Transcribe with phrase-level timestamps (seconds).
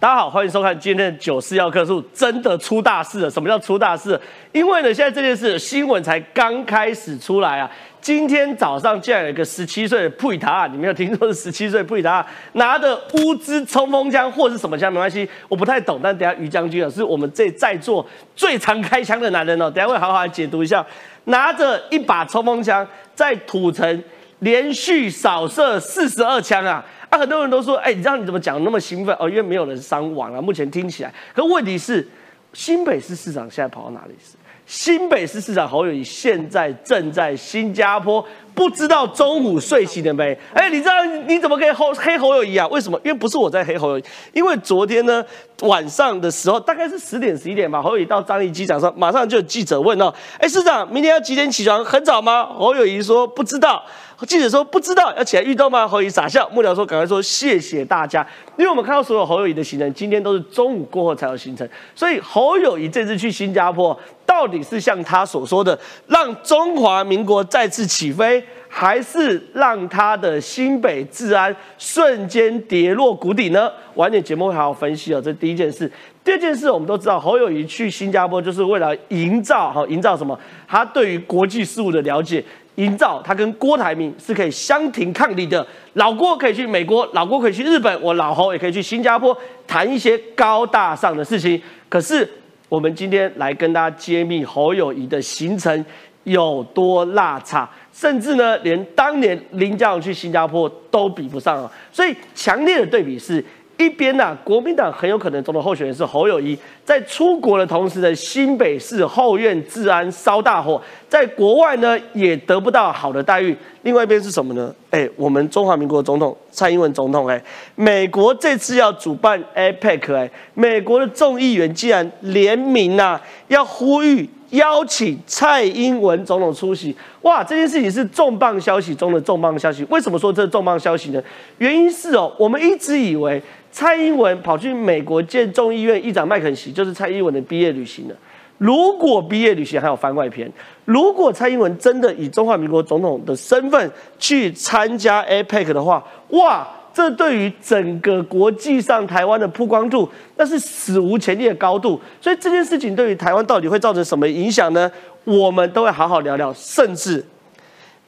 [0.00, 3.28] 大家好，欢迎收看今天的九四要客数，真的出大事了！
[3.28, 4.18] 什么叫出大事？
[4.50, 7.70] 因为呢，现在这件事新闻才刚开始出来啊。
[8.00, 12.24] 今天早上竟然有一个十七岁的普里塔，你没有听说是十七岁普里塔
[12.54, 14.90] 拿着乌兹冲锋枪或是什么枪？
[14.90, 16.00] 没关系，我不太懂。
[16.02, 18.04] 但等下于将军啊，是我们这在座
[18.34, 19.70] 最常开枪的男人哦。
[19.70, 20.82] 等下会好好来解读一下，
[21.24, 24.02] 拿着一把冲锋枪在土城
[24.38, 26.82] 连续扫射四十二枪啊！
[27.10, 29.28] 啊，很多人都说，哎，你知道你怎么讲那么兴奋哦？
[29.28, 30.40] 因为没有人伤亡啊。
[30.40, 32.08] 目前听起来，可问题是，
[32.52, 34.36] 新北市市长现在跑到哪里是？
[34.66, 40.38] 新北市市长侯友谊现在正在新加坡，不知道中午睡醒了没？
[40.54, 42.64] 哎，你知道你怎么可以黑黑侯友谊啊？
[42.68, 42.96] 为什么？
[43.02, 45.24] 因为不是我在黑侯友谊，因为昨天呢
[45.62, 51.84] 晚上的时候，大概是十点十一点吧，侯友谊到樟宜机场上，马上就有记者问哦，哎，市长，明天要几点起床？
[51.84, 52.44] 很早吗？
[52.44, 53.84] 侯友谊说不知道。
[54.26, 55.88] 记者说不知道要起来运动吗？
[55.88, 56.48] 侯友傻笑。
[56.50, 73.70] 幕僚说赶快说谢谢大家，因为我们看到所有侯友谊的行程，今天都是中午过后才有行程，所以侯友谊这次去新加坡，到底是像他所说的让中华民国再次起飞，还是让他的新北治安瞬间跌落谷底呢？
[73.94, 75.20] 晚点节目会好好分析哦。
[75.20, 75.90] 这第一件事，
[76.22, 80.38] 第二件事，我们都知道侯友谊去新加坡就是为了营造好营造什么？
[80.68, 82.44] 他对于国际事务的了解。
[82.80, 89.36] 营造他跟郭台铭是可以相庭抗礼的，老郭可以去美国，老郭可以去日本，我老侯也可以去新加坡
[89.66, 91.60] 谈一些高大上的事情。
[91.88, 92.26] 可是
[92.68, 95.84] 我们今天来跟大家揭秘侯友谊的行程
[96.24, 101.70] 有多落差，甚至呢连当年林佳龙去新加坡都比不上啊！
[101.92, 103.44] 所以强烈的对比是。
[103.80, 113.56] 一边呢，国民党很有可能中的候选人是侯友谊，在出国的同时呢新北市后院治安烧大火，在国外呢也得不到好的待遇。
[113.82, 114.74] 另外一边是什么呢？
[114.90, 117.42] 哎，我们中华民国总统蔡英文总统，哎，
[117.76, 126.94] 美国这次要主办 APEC，哎，美国的众议员竟然联名呐，要呼吁邀请蔡英文总统出席。
[127.22, 129.86] 哇，这件事情是重磅消息中的重磅消息。
[129.90, 131.22] 为什么说这是重磅消息呢？
[131.58, 133.40] 原因是哦，我们一直以为。
[133.72, 138.14] 蔡英文跑去美国见众议院议长麦肯锡，就是蔡英文的毕业旅行了。
[138.60, 140.50] 如果毕业旅行还有番外篇，
[140.84, 150.06] 如果蔡英文真的以中华民国总统的身份去参加 APEC 的话，哇，这对于整个国际上台湾的曝光度，
[150.36, 151.98] 那是史无前例的高度。
[152.20, 154.92] 所以这件事情对于台湾到底会造成什么影响呢？
[155.24, 156.52] 我们都会好好聊聊。
[156.52, 157.24] 甚至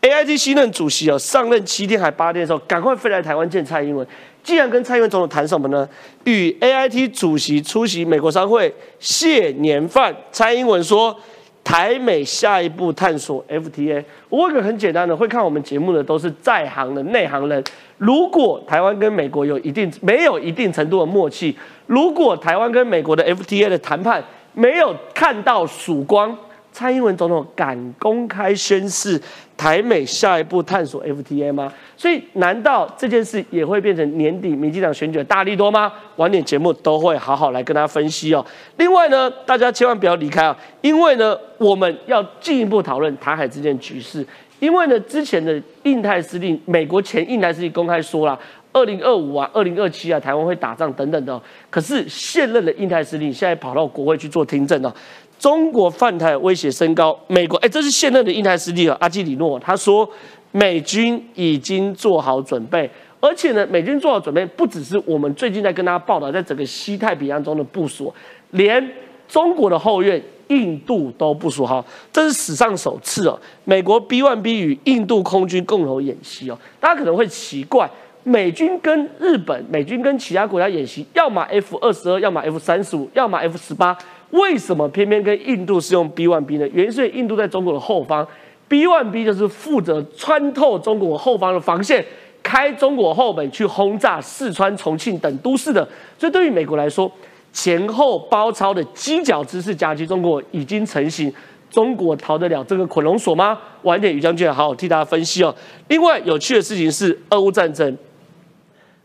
[0.02, 4.06] AIT 新任主席哦，上任七天还八天的时候，赶快飞来台湾见蔡英文。
[4.42, 5.88] 既然跟蔡英文总统谈什么呢？
[6.24, 11.16] 与 AIT 主席出席美国商会谢年饭，蔡英文说
[11.62, 14.04] 台美下一步探索 FTA。
[14.28, 17.62] 我问个很简单的，会看我们节目的都是在行的内行人。
[17.98, 24.22] 如果台湾跟美国有一定没有一定程度的默契，如果台湾跟美国的 FTA 的谈判
[24.54, 26.36] 没有看到曙光。
[26.72, 29.20] 蔡英文总统敢公开宣誓
[29.56, 31.72] 台美下一步探索 FTA 吗？
[31.96, 35.92] 所以难道这件事也会变成年底民进党选举的大力多吗？
[36.16, 38.44] 晚点节目都会好好来跟大家分析哦。
[38.78, 44.26] 另外呢，大家千万不要离开啊，因为呢，我们要进一步讨论台海之间局势。
[44.58, 48.38] 因为呢，之前的印太司令，美国前印太司令公开说了，
[48.72, 51.40] 二零二五啊，二零二七啊，台湾会打仗等等的。
[51.68, 54.94] 可是现任的印太司令现在跑到国会去做听证了。
[55.42, 60.08] 中国犯台威胁升高，美国哎，这是现任的印太司令阿基里诺，他说
[60.52, 62.88] 美军已经做好准备，
[63.18, 68.14] 而且呢，美军做好准备不只是我们最近在跟大家报道，在整个西太平洋中的部署，
[68.52, 68.88] 连
[69.26, 73.36] 中国的后院印度都部署好，这是史上首次哦。
[73.64, 77.90] 美国 B one B 与印度空军共同演习哦，大家可能会奇怪，
[78.22, 83.98] 美军跟日本、美军跟其他国家演习，要么 F 二十二，要么 F 三十五，要么 F 十八。
[84.32, 86.68] 为什么偏偏跟印度是用 B one B 呢？
[86.72, 88.26] 原因是印度在中国的后方
[88.68, 92.04] ，B one B 就是负责穿透中国后方的防线，
[92.42, 95.86] 开中国后门去轰炸四川、重庆等都市的。
[96.18, 97.10] 所以对于美国来说，
[97.52, 101.30] 前后包抄的犄角之势夹击中国已经成型，
[101.70, 103.58] 中国逃得了这个捆龙锁吗？
[103.82, 105.54] 晚点于将军好好替大家分析哦。
[105.88, 107.98] 另外有趣的事情是，俄乌战争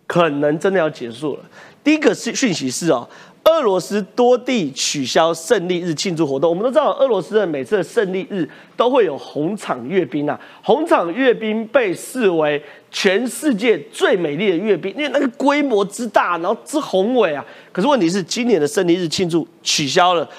[0.05, 1.41] 可能真的要结束了。
[1.83, 3.07] 第一个是讯息是哦。
[3.47, 6.49] 俄罗斯多地取消胜利日庆祝活动。
[6.49, 10.39] 我们都知道，俄罗斯的每次的胜利日都会有红场阅兵啊。
[10.61, 12.61] 红场阅兵被视为
[12.91, 17.43] 全世界最美丽的阅兵，因为那个规模之大，然后之宏伟啊。
[17.71, 20.29] 可是问题是，今年的胜利日庆祝取消了。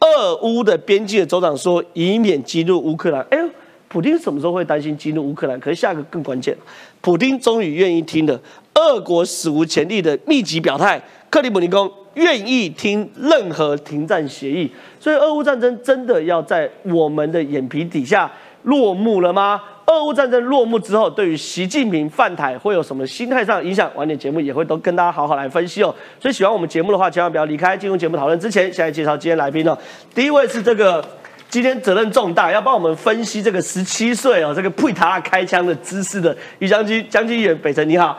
[0.00, 3.20] 俄乌的边境的州长说，以免激怒乌克兰。
[3.30, 3.48] 哎呦。
[3.88, 5.60] 普京什么时候会担心激怒乌克兰？
[5.60, 6.56] 可是下一个更关键，
[7.02, 8.40] 普京终于愿意听了
[8.72, 10.98] 俄国史无前例的密集表态，
[11.28, 14.70] 克里姆林宫愿意听任何停战协议，
[15.00, 18.30] 所以俄乌战争真的要在我们的眼皮底下
[18.64, 19.60] 落幕了吗？
[19.86, 23.90] 俄乌战争落幕之后，对于习近平犯台会有什么心态上影响？
[23.94, 25.94] 晚点节目也会都跟大家好好来分析哦。
[26.20, 27.76] 所以喜欢我们节目的话，千万不要离开。
[27.76, 29.76] 进入节目讨论之前，现在介绍今天来宾哦。
[30.14, 31.04] 第一位是这个。
[31.48, 38.18] 今天责任重大，要帮我们分析这个十七岁哦，这个佩塔开枪的姿势的于将军，将军员北辰你好，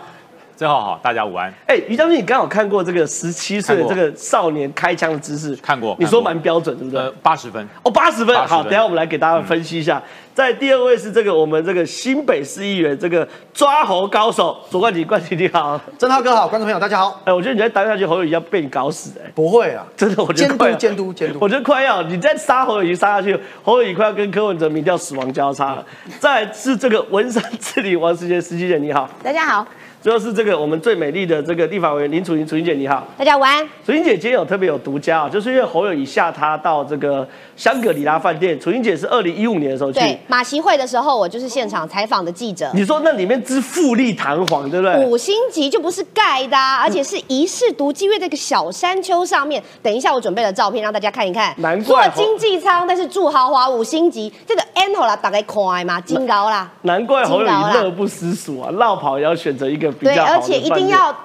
[0.64, 1.54] 正好好，大家午安。
[1.68, 5.54] 哎，于将军，你刚好看过这个十七岁的这个少年开枪的姿势？
[5.58, 7.14] 看过，你说蛮标准，对不对？
[7.22, 8.34] 八十分哦，八十分。
[8.48, 10.02] 好，等下我们来给大家分析一下。
[10.34, 17.22] 在第二位是这个我们这个新北市议员，这个抓猴高手左冠廷，冠廷你好，郑浩哥好，观众朋友大家好。
[17.26, 19.30] 哎，我觉得你再当下去，侯友谊要被你搞死哎。
[19.36, 25.86] 不会啊，真的，我觉得监督监督监督，我觉得快要你再杀侯友谊杀下去，侯友谊快要跟柯文哲民调死亡交叉了。
[26.22, 29.68] 再是这个文山治理王世杰司机姐你好，大家好。
[30.04, 33.66] 最后是这个我们最美丽的这个立法委员林楚莹，楚莹姐你好，大家晚安。
[33.86, 42.70] 楚莹姐今天有特别有独家啊，就是因为侯友谊下榻到这个香格里拉饭店，楚莹姐是二零一五年的时候去马席会的时候，我就是现场采访的记者。
[42.74, 45.06] 你说那里面之富丽堂皇，对不对？
[45.06, 49.64] 五星级就不是盖的，而且是遗世独居在这个小山丘上面。
[49.82, 51.56] 等一下我准备了照片让大家看一看。
[51.60, 56.70] 难怪坐经济舱，但是住豪华五星级，这个 Anto 啦，大概快嘛，金高啦。
[56.82, 60.58] 难怪侯友谊乐不思蜀啊，绕跑也要选择一个比较好的。
[60.58, 61.16] 一定要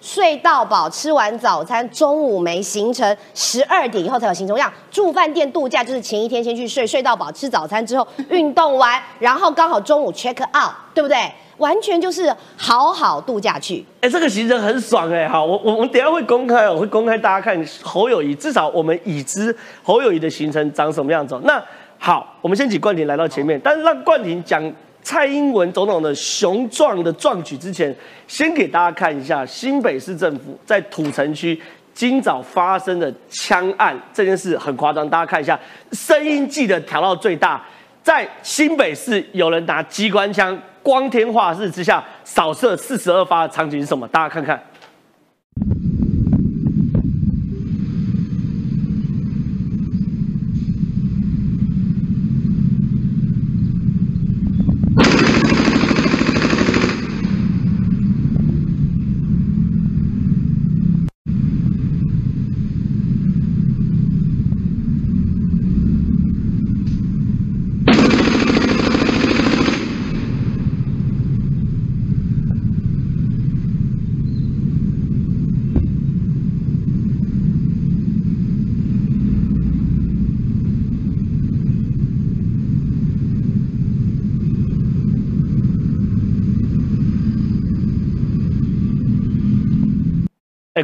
[0.00, 4.56] 睡到饱，吃完早餐，中午没行程，十二点以后才有行程。
[4.56, 11.16] 我住饭店度假就是前一天先去睡，睡到饱，吃早餐之后运动完，然后刚好中午 check out，对不对？
[11.56, 13.84] 完全就是好好度假去。
[14.02, 21.40] 哎，这个行程很爽哎，好，我我我等下会公开，我会公开大家看侯友谊，至少我们已知侯友谊的行程长什么样子。
[21.44, 21.60] 那
[21.98, 24.72] 好，我们先请冠廷来到前面，但是让冠廷讲。
[25.06, 27.94] 蔡英文总统的雄壮的壮举之前，
[28.26, 31.56] 先给大家看一下新北市政府在土城区
[31.94, 35.56] 今早发生的枪案这件事很夸张，大家看一下，
[35.92, 37.64] 声音记得调到最大，
[38.02, 44.08] 在新北市有人拿机关枪光天化日之下扫射四十二发的场景是什么？
[44.08, 44.60] 大家看看。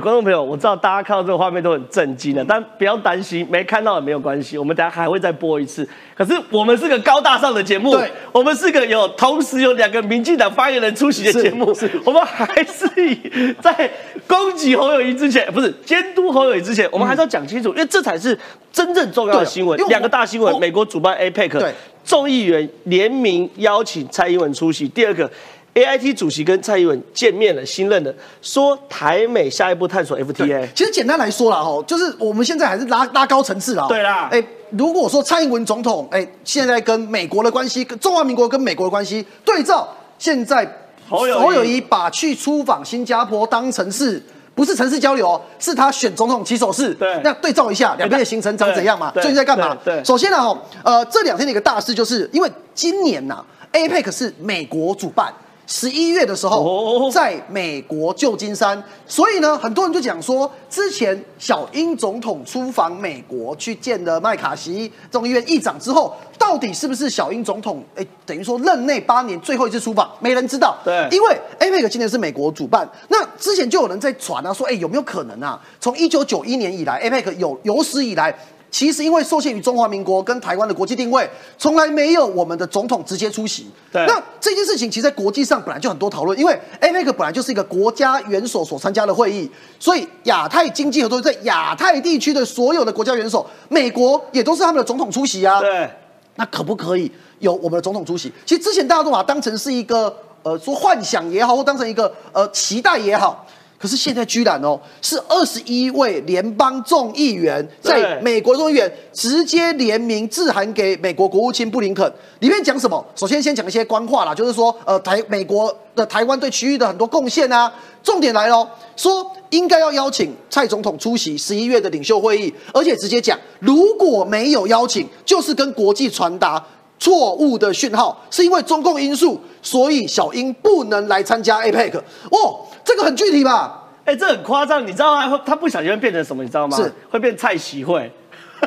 [0.02, 5.88] 观众朋友，我知道大家看到这个画面都很震惊的，但不要担心，没看到也没有关系，我们等下还会再播一次。
[6.16, 7.96] 可是我们是个高大上的节目，
[8.32, 11.72] 我们是个有同时有两个民进党发言人出席的节目，
[12.04, 13.88] 我们还是以在
[14.26, 18.36] 攻击侯友谊之前，不是监督侯友谊之前，我们还是要讲清楚，因为这才是
[18.72, 19.78] 真正重要的新闻。
[19.88, 21.72] 两个大新闻，美国主办 APEC，
[22.04, 24.88] 众议员联名邀请蔡英文出席。
[24.88, 25.30] 第二个。
[25.74, 30.68] A I T 主席跟蔡英文见面了，新任的说台美下一步探索 F T A。
[30.74, 33.86] 其实简单来说啦，哈，就是我们现在还是拉拉高层次啦。
[33.88, 40.70] 对啦，哎，如果说蔡英文总统，哎，现在跟美国的关系，跟中华民国跟美国的关系对照，现在
[41.08, 44.22] 侯友谊把去出访新加坡当成是，
[44.54, 46.92] 不是城市交流，是他选总统起手式。
[46.92, 49.10] 对，那对照一下两边的行程长怎样嘛？
[49.14, 49.74] 最近在干嘛？
[49.82, 53.42] 对，首先呢，哈，呃，这两天的一个大事，就是因为今年呐
[53.72, 55.32] ，APEC 是美国主办。
[55.66, 67.82] 十一月的时候，在美国旧金山，所以呢，很多人就讲说，之前小英总统出访美国去见了麦卡锡众议院议长之后，到底是不是小英总统？
[67.94, 70.76] 哎，等于说任内八年最后一次出访，没人知道。
[70.84, 75.58] 对，因为 APEC 今年是美国主办，那之前就有人在传啊，说，哎，有没有可能啊？
[75.80, 78.34] 从一九九一年以来，APEC 有有史以来。
[78.72, 83.66] 其实因为受限于中华民国跟台湾的国际定位，从来没有我们的总统直接出席。
[83.92, 89.48] 对，那这件事情其实在国际上本来就很多讨论，因为 APEC 本来就是一个国家元首所参加的会议，
[89.78, 95.60] 所以亚太经济合作在亚太地区的所有的国家元首，美国也都是他们的总统出席啊。
[95.60, 95.90] 对，
[96.36, 98.32] 那可不可以有我们的总统出席？
[98.46, 103.46] 其实之前大家都把它当成是一个呃说幻想也好，或当成一个呃期待也好。
[103.82, 112.08] 可是现在居然哦，是二十一位联邦众议员在美国众议员直接联名致函给美国国务卿布林肯，
[112.38, 113.04] 里面讲什么？
[113.16, 117.72] 首先先讲一些官话啦，就是说，呃，台美国的台湾对区域的很多贡献啊，
[118.04, 126.64] 重点来喽，说应该要邀请蔡总统出席十一月的领袖会议，而且直接讲，如果没有邀请，就是跟国际传达。
[126.98, 131.96] 错误的讯号是因为中共因素，所以小英不能来参加 APEC。
[132.30, 133.80] 哦，这个很具体吧？
[134.04, 136.42] 哎、这很夸张，你知道他他不小心会变成什么？
[136.42, 136.76] 你知道吗？
[136.76, 138.10] 是会变蔡习会。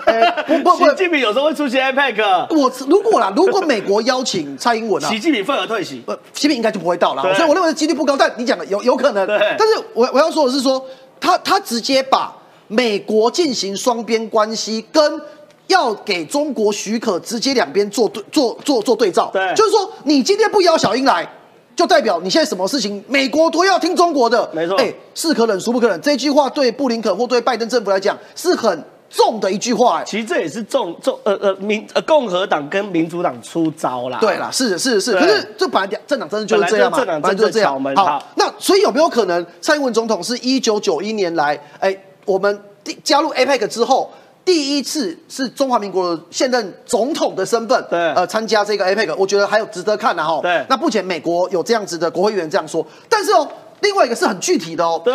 [0.06, 6.00] 哎不不不 习近平有时候会出现 APEC，我如果啦，如果美国邀请蔡英文啊，习近平份额退席。
[6.00, 8.16] 不，习近平应该就不会到了，所以我认为几率不高。
[8.18, 10.84] 但你讲的有有可能，对但是我我要说的是说，
[11.20, 12.34] 他他直接把
[12.68, 15.22] 美国进行双边关系跟。
[15.68, 21.28] 要给中国许可，直接两边做对做做做对照，对就是说你今天不邀小英来，
[21.76, 24.76] 就代表你现在什么事情美国都要听中国的，没错。
[24.78, 34.20] 哎，是可忍孰不可忍，这句话对布林肯或对拜登政府来讲是很重的一句话，哎，其实这也是众众呃呃民呃共和党跟民主党出招啦。
[34.22, 35.22] 对啦，是是是，对。
[35.22, 44.10] 可是这本来政党真的就是这样嘛，本来就是政党真的就是这样好好，那所以有没有可能蔡英文总统是一九九一年来，哎，我们第加入 APEC 之后？
[44.46, 50.40] 第一次是中华民国现任总统的身份，对呃，参加这个 APEC，我觉得还有值得看的哈。
[50.42, 53.48] 对那目前美国有这样子的国会议员这样说，但是哦，
[53.82, 55.14] 另外一个是很具体的哦，对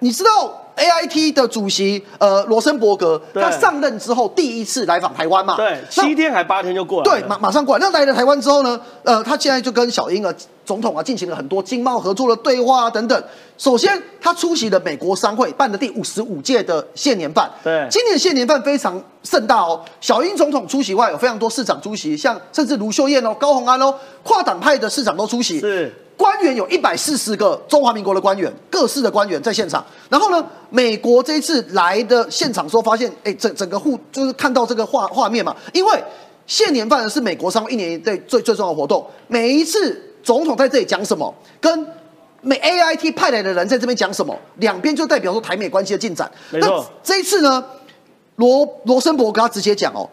[0.00, 5.54] 你知道 AIT 的主席呃罗森伯格，他上任之后第一次来访台湾嘛？
[5.54, 7.20] 对，七天还八天就过来了。
[7.20, 7.86] 对，马马上过来。
[7.86, 8.80] 那来了台湾之后呢？
[9.04, 10.34] 呃，他现在就跟小英啊
[10.72, 13.24] 总统啊进行了很多经贸合作的对话啊等等。
[13.58, 17.50] 首先，他出席了美国商会办的第五十五届的谢年饭。
[17.62, 19.78] 对今年谢年饭非常盛大哦。
[20.00, 25.60] 小英总统出席外，有非常多市长出席，像甚至卢秀燕哦、高虹安哦，跨党派的市长都出席。
[25.60, 29.84] 是官员有一百四十个中华民国的官员，各市的官员在现场。
[30.08, 36.02] 然后呢，美国这一次来的现场时候，发现，哎，整整个互就是看到这个画画面嘛，因为
[36.46, 41.86] 谢年饭是美国商会一年一对最最重要的活动，每一次总统在这里讲什么，跟
[42.40, 46.30] 美 AIT 派来的人在这边讲什么，两边就代表说台美关系的进展。
[46.50, 47.64] 没错那这一次呢，
[48.36, 50.08] 罗罗森伯格他直接讲哦，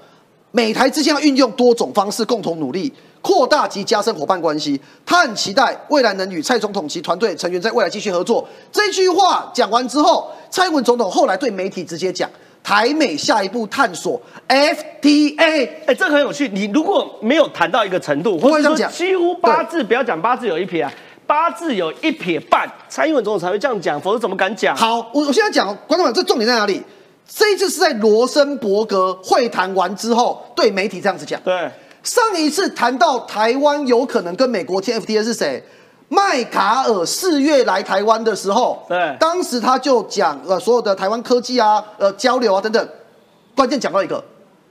[0.51, 4.79] 美台之间要运用多种方式共同努力，扩大及加深伙伴关系。
[5.05, 8.47] 他很期待未来能与蔡总统及团队成员在未来继续合作。
[8.71, 12.29] 这句话讲完之后，蔡英文总统后来对媒体直接讲，
[12.63, 15.39] 台美下一步探索 FTA。
[15.85, 16.47] 哎，这个很有趣。
[16.49, 20.91] 你如果没有谈到一个程度，不会或者说这样讲几乎八字，不要讲八字有一撇啊，
[21.25, 24.75] 八字有一撇半，蔡英文总统才会这样讲，否则怎么敢讲？
[24.75, 26.81] 好，我我现在讲，观众们，这重点在哪里？
[27.27, 31.39] 这一次是在罗森伯格会谈完之后，对媒体这样子讲。
[31.43, 31.69] 对，
[32.01, 35.63] 上一次谈到台湾有可能跟美国签 FTA 是谁？
[36.09, 39.15] 麦卡尔四月来台湾的时候，对。
[39.19, 42.89] 当时他就讲呃所有的台湾科技啊、呃交流啊等等，
[43.55, 44.23] 关键讲到一个，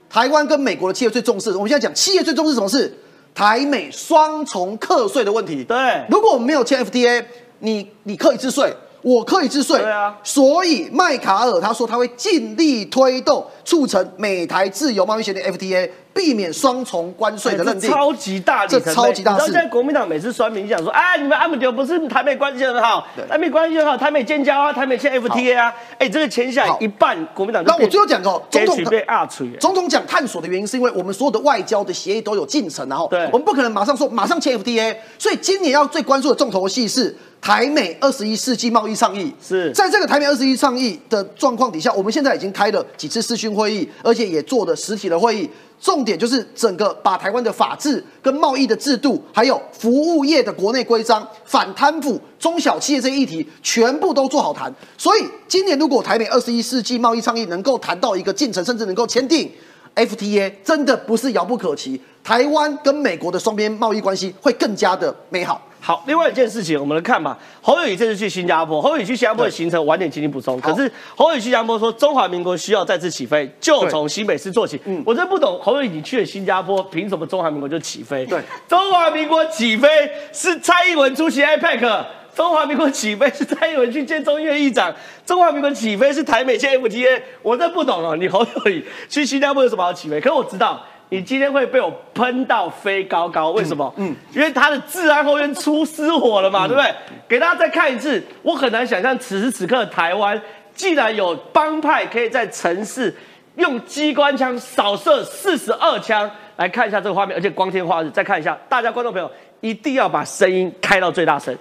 [0.09, 2.67] 台湾跟美国的企业最重视，我们现在讲企业最重视什么？
[2.67, 2.93] 事？
[3.33, 5.63] 台美双重课税的问题。
[5.63, 6.05] 对。
[6.09, 7.23] 如果我们没有签 FTA，
[7.59, 10.17] 你你课一次税，我课一次税，对啊。
[10.23, 17.89] 所以麦卡尔他说他会尽力推动促成美台自由贸易协定 FTA，避免双重关税的认定。
[17.89, 33.25] 超级大里程碑，这超级大事你知道现在国民党每次酸民讲说，啊，你们阿姆丢不是台美关系很好对，台美关系很好，台美建交啊，台美签 FTA 啊，哎，这个签下来一半，国民党那我最后讲个总统被二锤，总统讲探索的原因，是因为我们所有的外交的协议都有进程，然后对。
[33.31, 39.33] 我们不可能马上说马上签 FTA，所以今年要最关注的重头戏是台美二十一世纪贸易倡议。
[39.41, 39.71] 是。
[39.71, 45.49] 在这个台美二十一倡议的状况底下，我们现在已经开了几次视讯会议，而且也做了实体的会议。
[45.79, 54.73] 重点就是整个把台湾的法制、跟贸易的制度，还有服务业的国内规章、反贪腐、中小企业这一议题，全部都做好谈。
[54.97, 59.49] 所以今年如果台美二十一世纪贸易倡议能够谈到一个进程，甚至能够签订
[59.95, 62.01] FTA，真的不是遥不可及。
[62.23, 65.61] 台湾跟美国的双边贸易关系会更加的美好。
[65.81, 67.37] 好，另外一件事情，我们来看吧。
[67.61, 70.59] 侯友宜这次去新加坡，侯友宜去新加坡的行程晚点请你补充。
[70.59, 74.79] 可是侯友宜去新加坡说，中华民国需要再次起飞，就从新北市做起。
[74.85, 78.25] 嗯我真不懂，侯友宜你去了新加坡，凭什么中华民国就起飞？
[78.25, 79.87] 对，中华民国起飞
[80.33, 82.05] 是蔡英文出席 IPAC。
[82.39, 88.15] 中华民国起飞是蔡英文去见众议院议长，中华民国起飞是台美签 FTA，我真不懂了。
[88.15, 90.21] 你侯友宜去新加坡有什么好起飞？
[90.21, 93.93] 可我知道你今天会被我喷到飞高高，为什么？
[93.97, 96.95] 嗯，因为他的治安后院出失火了嘛，对不对？
[97.27, 100.41] 给大家再看一次，我很难想象此时此刻的台湾
[100.73, 103.13] 既然有帮派可以在城市
[103.57, 106.31] 用机关枪扫射四十二枪。
[106.55, 109.29] 来看一下这个画面，而且光天化日，再看一下，大家观众朋友
[109.59, 111.53] 一定要把声音开到最大声。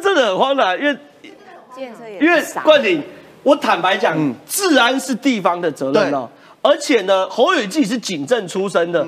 [0.00, 0.98] 真的很荒唐，因为
[2.20, 3.02] 因为冠廷，
[3.42, 9.06] 我坦白讲，治安是地方的责任了，而且呢，侯友宜自己是警政出身的，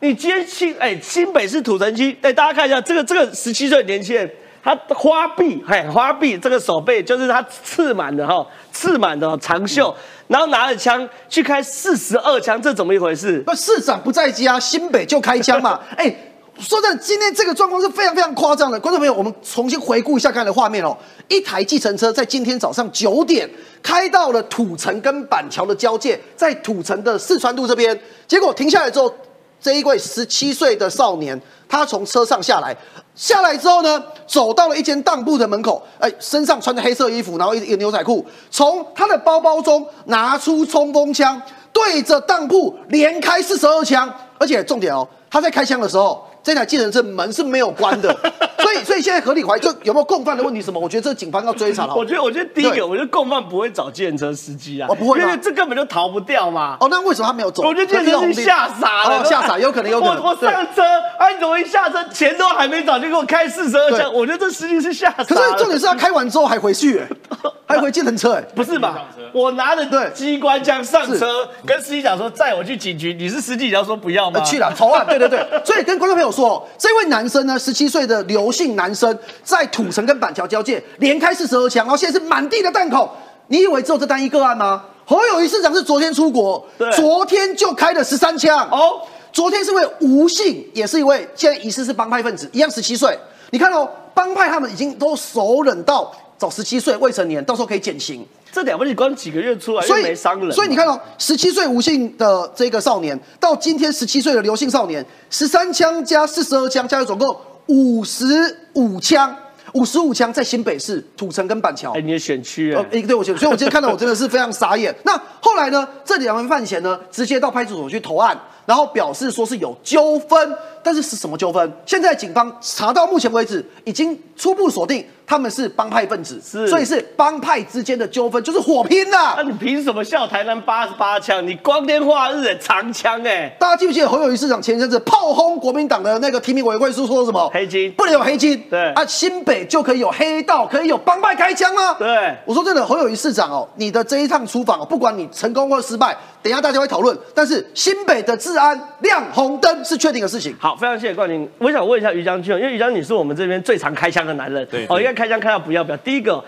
[0.00, 4.30] 你今天新哎新北市土城区，哎大家看一下这个这个十七岁年轻人。
[4.62, 9.94] 他花臂，嘿，花臂这个手背就是他刺满的哈，刺满的长袖，
[10.26, 13.40] 然后拿着枪去开四十二枪，这怎么一回事？
[13.46, 15.78] 那市长不在家，新北就开枪嘛？
[15.96, 16.12] 哎，
[16.58, 18.80] 说真的，今天这个状况是非常非常夸张的。
[18.80, 20.96] 观众朋友，我们重新回顾一下刚才的画面哦，
[21.28, 23.48] 一台计程车在今天早上九点
[23.82, 29.12] 开到了土城跟板桥的交界，在土城的四川路这边，结果停下来之后，
[29.60, 32.74] 这一位十七岁的少年，他从车上下来。
[33.14, 41.40] 下来之后呢，走到了一间当铺的门口，哎，身上穿着黑色衣服，然后一一个牛仔裤，从他的包包中拿出冲锋枪，
[41.72, 46.26] 对着当铺连开四十二枪，而且重点哦，他在开枪的时候。
[46.46, 48.16] 这台计程车门是没有关的，
[48.62, 50.78] 所以所以现在合理怀疑就有没有共犯的问题什么？
[50.78, 51.94] 我觉得这警方要追查了。
[51.96, 56.76] 我觉得我觉得第一个，我觉得共犯不会找计程车司机啊，我不会，因为这根本就逃不掉嘛。
[56.78, 57.64] 哦，那为什么他没有走？
[57.64, 60.22] 我觉得计程车是吓傻了，吓傻，有可能 有可能。
[60.22, 60.82] 我我上车，
[61.18, 64.14] 哎，你怎么一下车钱都还没找就给我开四十二枪？
[64.14, 65.24] 我觉得这司机是吓傻。
[65.24, 67.02] 可是重点是他开完之后还回去，
[67.66, 69.02] 还回计程车，哎，不是吧？
[69.32, 73.12] 我拿着对机关枪上车，跟司机讲说载我去警局。
[73.14, 74.40] 你是司机，你要说不要吗？
[74.44, 75.04] 去了，投案。
[75.04, 77.26] 对对对，所以跟观众朋友说，这位男。
[77.26, 77.58] 生呢？
[77.58, 83.08] 十七岁的刘姓男生在土城跟板桥交界连开四十二枪，然后现在是满地的弹孔。
[83.48, 84.84] 你以为只有这单一个案吗？
[85.04, 89.00] 侯友谊市长是昨天出国，昨天就开了十三枪哦。
[89.32, 93.18] 昨天是位吴姓，也是一位现在疑似是帮派分子，一样十七岁。
[93.50, 98.26] 你看哦，帮派他们已经都熟忍到找十七岁未成年，到时候可以减刑。
[98.52, 100.50] 这两份你关几个月出来又没伤人。
[100.52, 108.24] 所以你看到十七岁吴姓的这个少年，到今天十七岁的刘姓少年，十三枪加四十二枪，加起来总共五十
[108.72, 109.36] 五枪，
[109.74, 111.92] 五十五枪在新北市土城跟板桥。
[111.94, 114.94] 哎，你的选区哎，对我选，所以我今天看到我真的是非常傻眼。
[115.04, 115.86] 那后来呢？
[116.04, 121.70] 这两人犯嫌呢，直接到派出所去投案，然后表示说是有纠纷，但是是什么纠纷？
[121.84, 125.04] 现在警方查到目前为止，已经初步锁定。
[125.26, 129.34] 他们是帮派分子，是，所以是帮派之间的纠纷，就是火拼呐。
[129.36, 131.44] 那你凭什么笑台南八十八枪？
[131.44, 133.52] 你光天化日的长枪哎！
[133.58, 137.50] 大家记不记得侯友谊市长前一阵子炮轰国民党的那个提名委员会是说什么？
[137.52, 141.94] 黑金不能有黑金，对啊，新北就可以有黑道，可以有帮派开枪吗？
[141.98, 147.18] 对，我说真的，侯友谊市长哦，你的这一趟出访哦，不管你成功或失败，等一下大家会讨论。
[147.34, 150.54] 但是新北的治安亮红灯是确定的事情。
[150.60, 151.48] 好，非常谢谢冠霖。
[151.58, 155.96] 我想问一下于将军，因为于将军是我们这边最常开枪的男人，对，哦，应该开枪开到不要不要。
[155.98, 156.40] 第一个，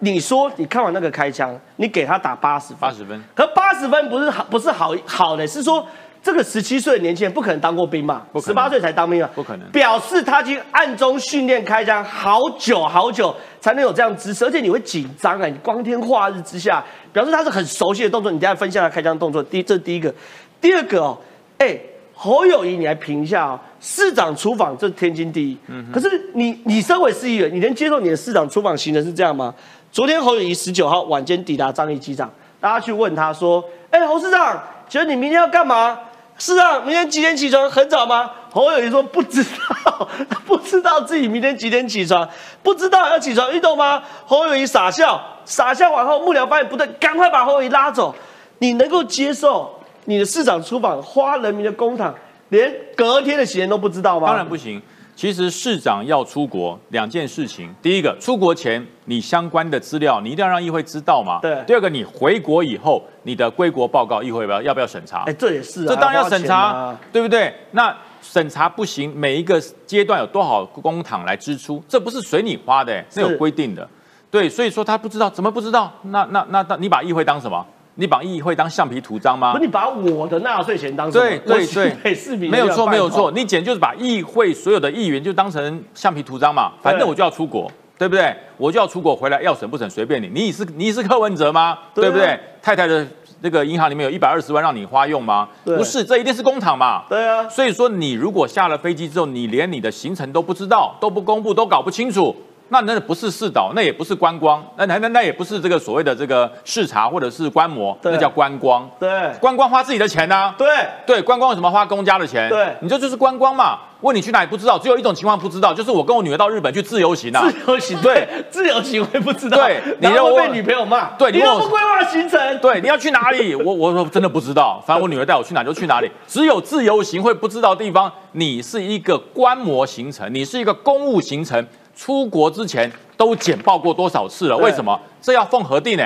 [0.00, 5.86] 你说你看完那个开枪，你给他打八十分，八十分，可八十分不是好，不是好好的，是说
[6.22, 16.82] 这个十七岁的年轻人不可能当过兵嘛，十八岁才当兵啊，不可能，表示他已经暗中训练开枪好久好久，才能有这样姿势，而且你会紧张啊，你光天化日之下，
[17.12, 18.30] 表示他是很熟悉的动作。
[18.30, 20.14] 你等下分享他开枪动作，第这是第一个，
[20.60, 21.18] 第二个哦，
[21.58, 21.78] 哎。
[22.14, 23.60] 侯友谊，你来评一下啊！
[23.80, 29.52] 市长出访这天经地义，嗯，可是你你身为市议员，你能接受你的市长出访行程是这样吗？
[29.90, 32.30] 昨天侯友谊十九号晚间抵达张义机场，
[32.60, 35.98] 大家去问他说：“哎，侯市长，请问你明天要干嘛？”
[36.38, 37.70] 是啊，明天几点起床？
[37.70, 38.30] 很早吗？
[38.50, 39.42] 侯友谊说不知
[39.84, 40.08] 道，
[40.44, 42.28] 不知道自己明天几点起床，
[42.62, 44.02] 不知道要起床运动吗？
[44.26, 48.14] 侯友谊傻笑，傻笑完后，幕僚发现不对，赶快把侯友谊拉走。
[48.58, 49.78] 你能够接受？
[50.04, 52.12] 你的市长出访花人民的公帑，
[52.48, 54.26] 连隔天的时间都不知道吗？
[54.26, 54.82] 当然不行。
[55.22, 61.38] 其实市长要出国两件事情，第一个，出国前你相关的资料你一定要让议会知道嘛。
[61.40, 61.62] 对。
[61.64, 65.22] 第二个，你回国以后你的归国报告议会要不要要不要审查？
[65.28, 65.84] 哎，这也是。
[65.84, 67.54] 啊这当然要审查，对不对？
[67.70, 73.88] 那审查不行，每一个阶段有多少公帑来支出，这不是随你花的，是有规定的。
[74.28, 75.92] 对，所以说他不知道，怎么不知道？
[76.02, 77.64] 那那那那，你把议会当什么？
[77.94, 79.52] 你把议会当橡皮图章吗？
[79.52, 83.30] 不，你把我的纳税钱当对对对，没有错没有错。
[83.32, 88.34] 你简就是把议会所有的议员就当成橡皮图章嘛，反正我就要出国，对不对？
[88.56, 90.28] 我就要出国回来，要审不审随便你。
[90.28, 91.78] 你是你是柯文哲吗？
[91.94, 92.38] 对不对？
[92.62, 93.06] 太太的
[93.42, 95.46] 那个银行里面有一百二十万让你花用吗？
[95.64, 97.02] 不是，这一定是工厂嘛。
[97.10, 97.46] 对啊。
[97.48, 102.34] 所以说，你如果下了飞机之后，你连你的行程都不知道，都不公布，都搞不清楚。
[102.80, 108.88] 那那不是市导，那也不是观光，那那那那也不是这个所谓的这个视察或者是观摩，那叫观光。
[108.98, 110.54] 对，观光花自己的钱呢？
[110.56, 110.68] 对，
[111.06, 112.48] 对，观光为什么花公家的钱？
[112.48, 113.78] 对，你这就是观光嘛。
[114.00, 117.48] 问你去哪里不知道，只有一种情况不知道，就是我跟我女儿到日本去自由行啊。
[117.48, 119.56] 自由行，对，自由行会不知道。
[119.56, 121.10] 对，你要被女朋友骂。
[121.10, 122.58] 对，你要不规划行程。
[122.58, 123.54] 对，你要去哪里？
[123.54, 126.10] 我我说真的不知道，反正我女儿带我去哪就去哪里。
[126.26, 128.10] 只有自由行会不知道地方。
[128.32, 131.64] 你是一个观摩行程，你是一个公务行程。
[131.94, 134.56] 出国之前都简报过多少次了？
[134.56, 134.98] 为什么？
[135.20, 136.04] 这要奉核定呢？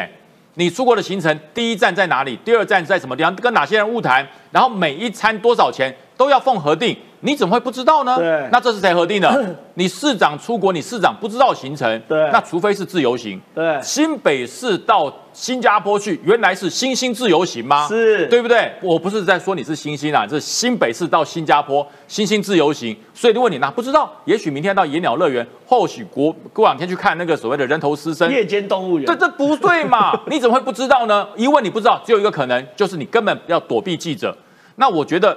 [0.55, 2.37] 你出国的行程，第一站在哪里？
[2.44, 3.35] 第二站在什么地方？
[3.37, 4.27] 跟哪些人物谈？
[4.51, 5.94] 然后每一餐多少钱？
[6.16, 6.96] 都要奉核定。
[7.26, 8.16] 你怎么会不知道呢？
[8.16, 9.44] 对，那这是谁核定的？
[9.74, 12.00] 你市长出国，你市长不知道行程。
[12.08, 13.40] 对，那除非是自由行。
[13.52, 17.88] 对，新北市到新加坡去，原来是新兴自由行吗？
[17.88, 18.70] 是，对不对？
[18.80, 22.96] 我不是在说你是新兴啊，这是新北市到新加坡新兴自由行。
[23.12, 29.06] 所以如果你那不知道，也许明天到野鸟乐园，或许过过两天去看那个所谓的人头狮身夜间动物园。
[29.06, 30.16] 这这不对嘛？
[30.30, 31.26] 你怎么会不知道呢？
[31.34, 34.32] 一问你不知道，只有一个可能，就是你根本要躲避记者。
[34.76, 35.36] 那我觉得。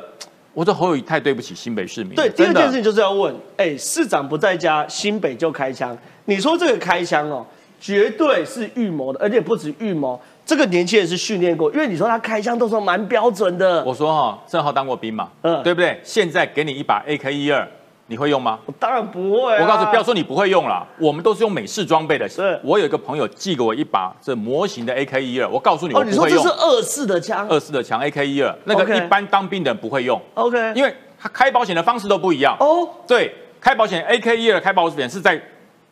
[0.59, 2.15] 我说侯友谊太对不起新北市民。
[2.15, 5.97] 对，第二件事情就是要问，哎，市长不在家，新北就开枪。
[6.25, 7.45] 你说这个开枪哦，
[7.79, 13.81] 绝对是预谋的，而且不止预谋，这个年轻人是训练过，因为你说他开枪都说蛮标准的。
[13.85, 15.97] 我说哈，正好当过兵嘛，嗯，对不对？
[16.03, 17.65] 现在给你一把 AK 一二。
[18.09, 18.57] 你会用吗？
[18.65, 19.53] 我当然不会。
[19.59, 22.27] 我告诉你，不要说你不会用了，我们都是用美式装备的。
[22.27, 30.19] 是，我有一个朋友寄给我一把这模型的 AK 一二，我告诉你，哦，你说这是二式的枪，二式的枪 AK 一二，那个一般当兵的人不会用。
[30.33, 32.57] OK，因为他开保险的方式都不一样。
[32.59, 35.39] 哦，对，开保险 AK 一二开保险是在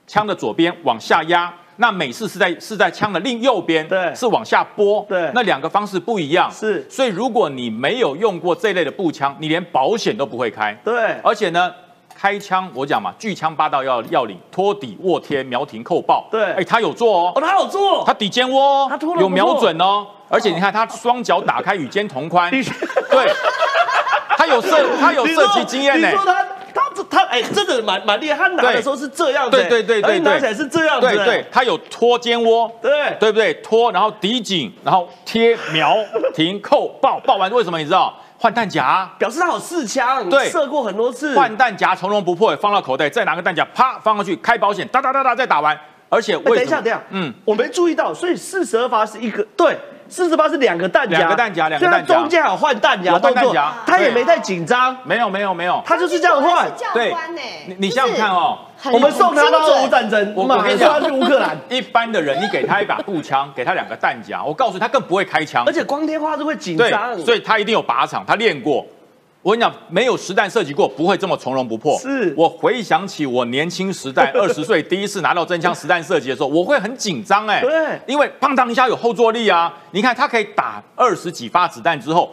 [0.08, 5.06] 枪的左边往下压，那美式是在是在枪的另右边，对，是往下拨。
[5.08, 6.50] 对，那两个方式不一样。
[6.52, 10.76] 是，所以如果你没有用过这类的步枪，你连保险都不会开。
[10.84, 11.72] 对，而且呢。
[12.20, 16.28] 开枪，我讲嘛，巨枪八道要要领，托底卧贴瞄停扣爆。
[16.32, 22.50] 对，哎，他有做哦，哦，他有做，他底肩窝，他有瞄准哦，而且你看他双脚打开与肩同宽，
[23.12, 23.32] 对，
[24.36, 26.10] 他有射， 他有射击经验呢。
[26.10, 29.70] 你说他他他哎，真的蛮蛮厉害，他拿的时候是这样子，对。
[29.70, 32.92] 对对对，拿起来是这样子，对对，他有托肩窝，对。
[33.20, 33.54] 对不对？
[33.56, 35.96] 托，然后抵紧，然后贴瞄
[36.34, 38.12] 停扣爆，爆完为什么你知道？
[38.40, 41.36] 换弹夹，表示他有四枪，对，射过很多次。
[41.36, 45.78] 换弹夹从容不迫，放到口袋，再拿个弹夹，啪放上去，开保险，哒哒哒哒，再打完。
[46.10, 49.78] 而且，等一下，等一下，嗯，我没注意到，所以四十二发是一个，对，
[50.10, 57.14] 四十八是两个弹夹，两个弹夹，两个弹夹，中间还有换弹夹动作，他也没太紧张，没有，没有，没有，他就是这样换，对，
[57.68, 58.60] 你你想想看哦。
[58.94, 61.58] 我们送他到俄乌战争，我我跟你讲，去乌克兰。
[61.68, 68.86] 一般的人，你给他一把步枪，给他两个弹夹，我告诉，他更不会开枪，而且光天化日会紧张，所以他一定有靶场，他练过。
[69.48, 71.98] 我跟你讲，没有实弹射击过，不会这么从容不迫。
[72.00, 77.62] 是我回想起我年轻时代， 二十岁第一次拿到真枪实弹射击的时候，我会很紧张哎。
[77.62, 79.74] 对，因为砰当一下有后坐力啊。
[79.92, 82.30] 你看，他可以打二十几发子弹之后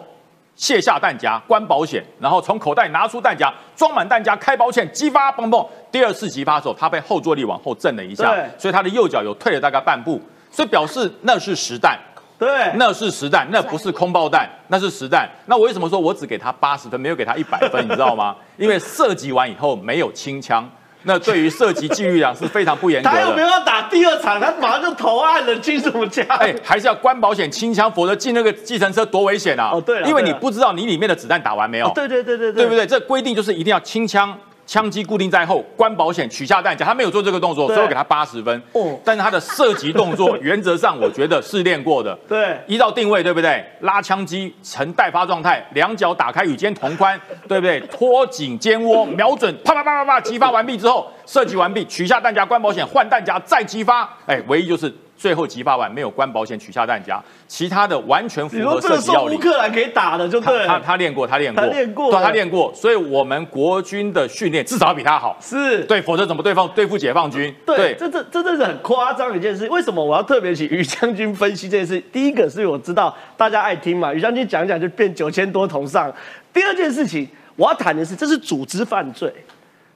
[0.56, 5.64] 卸下弹夹，关保险，然后从口袋拿出弹夹，装满弹夹，开保险，激发，嘣嘣。
[5.92, 11.96] 第二次激发的时候，他被后坐力往后震了一下，所以他的右脚有退了大概半步，所以表示那是实弹。
[12.38, 15.28] 对，那是实弹，那不是空爆弹，那是实弹。
[15.46, 17.84] 那我为什么说我只给他八十分，没有给他一百分？
[17.84, 18.34] 你知道吗？
[18.58, 20.68] 因为射击完以后没有清枪，
[21.04, 23.14] 那对于射击纪律啊是非常不严格的。
[23.16, 24.40] 他有没有要打第二场？
[24.40, 26.24] 他马上就投案了，进什么家？
[26.36, 29.70] 哎，还是要关保险清枪，否则进那个计程车多危险啊！
[29.72, 31.90] 哦，对因为你不知道你里面的子弹打完没有。
[31.94, 32.86] 对对对对对，对不对？
[32.86, 34.36] 这规定就是一定要清枪。
[34.66, 38.62] 枪机固定在后，关保险，取下弹夹，他没有做这个动作，所以我给他八十分。
[38.72, 42.14] 哦，但是他的射击动作原则上我觉得是练过的。
[42.28, 43.64] 对，依照定位，对不对？
[43.80, 47.80] 拉枪机呈待发状态，两脚打开与肩同宽，对不对？
[47.80, 54.08] 托紧肩窝，瞄准，啪啪啪啪啪，激发完毕之后，射击完毕，取下弹夹，关保险，换弹夹，再激发。
[54.26, 54.92] 哎，唯一就是。
[55.24, 59.38] 最后几发完没有关保险取下弹夹，其他的完全符合射击要领。
[59.38, 60.66] 乌克兰可以打的就对。
[60.66, 62.70] 他他练过，他练过，他练过，他练过。
[62.74, 65.34] 所以我们国军的训练至少要比他好。
[65.40, 67.54] 是对，否则怎么对方对付解放军？
[67.64, 69.66] 对，这这这真是很夸张的一件事。
[69.70, 71.98] 为什么我要特别请于将军分析这件事？
[72.12, 76.12] 第一个是我知道大家爱听嘛，于将军讲讲就变九千多同上。
[76.52, 79.32] 第二件事情我要谈的是，这是组织犯罪，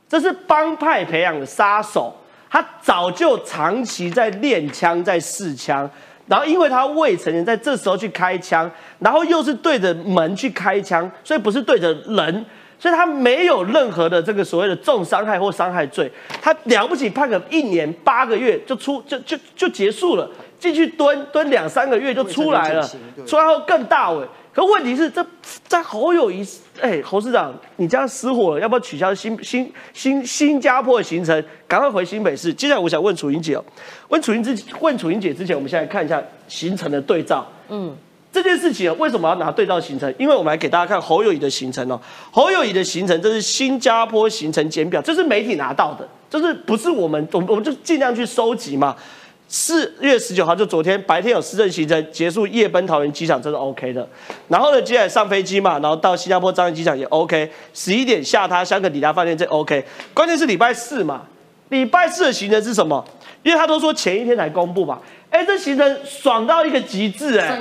[0.09, 2.17] 这是帮派培养的杀手。
[2.51, 5.89] 他早就长期在练枪，在试枪，
[6.27, 12.47] 然后因为他未成年，在这时候去开枪，然后又是对着门去开枪，所以不是对着人，
[12.79, 22.91] 所以他没有任何的这个所谓的重伤害或伤害罪，他了不起判个一年八个月就出就就就结束了，进去蹲蹲两三个月就出来了，
[23.27, 24.27] 出来后更大尾。
[24.59, 25.25] 可问题是，这
[25.69, 26.45] 在侯友谊，
[26.81, 32.53] 哎，侯市长，你这样失火了，要不要取消新新新新加坡的行程，赶快回新北市？
[32.53, 33.65] 接下来我想问楚英姐哦，
[34.09, 37.47] 问楚英之问楚英姐之前，我们现在看一下行程的对照。
[37.69, 37.97] 嗯，
[38.33, 40.13] 这件事情为什么要拿对照行程？
[40.19, 42.01] 因为我们来给大家看侯友谊的行程哦，
[42.33, 48.97] 侯友谊的行程这是新加坡行程简表，这是媒体拿到的，就是不是我们，我们我们就尽量去收集嘛。
[49.51, 54.07] 四月十九号就昨天白天有市政行程结束夜奔桃园机场，这是 OK 的。
[54.47, 57.51] 然后呢，接下来上飞机嘛，然后到新加坡樟宜机场也 OK。
[57.73, 59.83] 十一点下榻香格里拉饭店这 OK。
[60.13, 61.23] 关键是礼拜四嘛，
[61.71, 63.03] 礼拜四的行程是什么？
[63.43, 64.99] 因为他都说前一天才公布嘛。
[65.31, 67.59] 哎，这行程爽到一个极致哎！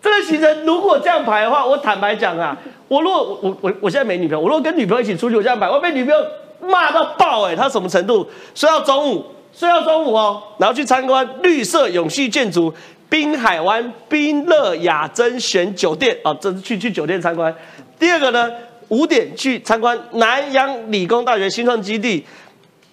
[0.00, 6.20] 这个行程如果这样排的话，我坦白讲啊，我如果我我我现在没女朋友，我如果跟女朋友一起出去，我这样排，我被女朋友
[6.60, 7.56] 骂到爆哎！
[7.56, 8.28] 他什么程度？
[8.54, 9.24] 睡到中午，
[9.56, 12.72] 睡到中午哦，然后去参观绿色永续建筑
[13.08, 17.54] 滨海湾滨乐雅珍选酒店啊，这是去去酒店参观。
[17.98, 18.50] 第二个呢，
[18.88, 22.24] 五点去参观南洋理工大学新创基地。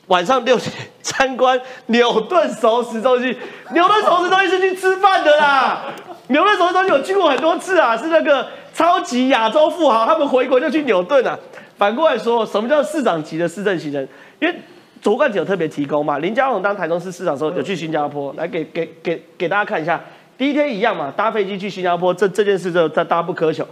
[0.07, 0.69] 晚上六点
[1.01, 3.35] 参观牛顿熟食中心，
[3.71, 5.85] 牛顿熟食中心是去吃饭的啦。
[6.27, 11.39] 牛顿熟食中心有去过很多次啊，是那个超级亚洲富豪，他们回国就去牛顿啊。
[11.77, 14.07] 反过来说，什么叫市长级的市政行程？
[14.41, 14.53] 因为
[15.03, 20.01] 卓冠有特别提供嘛，林佳龙当台中市市长时候有去新加坡，来给给给给大家看一下。
[20.37, 23.67] 第一天一样嘛，搭飞机去新加坡，这这件事就大家不苛求。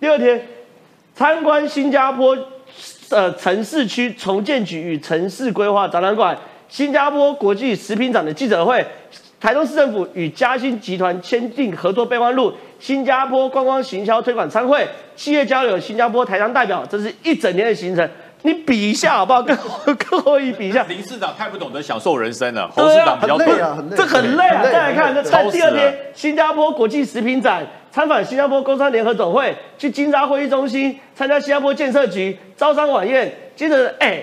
[0.00, 0.40] 第二天
[1.14, 2.38] 参观新加坡。
[3.10, 6.36] 呃，城市区重建局与城市规划展览馆，
[6.68, 8.84] 新加坡国际食品展的记者会，
[9.40, 14.86] 台中市政府与嘉兴集团签订合作备忘录，新加坡观光行销推广参会，
[15.16, 18.06] 企业交流，新加坡台商代表，这是一整天的行程。
[18.42, 19.42] 你比一下好不好？
[19.42, 19.56] 跟
[19.96, 20.84] 跟我一比一下。
[20.84, 23.96] 林市长太不懂得享受人生了，侯市长比较累啊，很累。
[23.96, 24.62] 这很累啊！
[24.62, 27.66] 再来看，那在第二天，新加坡国际食品展。
[27.90, 33.32] 参访新加坡工商联合总会，去金沙会议中心参加新加坡建设局招商晚宴。
[33.56, 34.22] 接着，哎，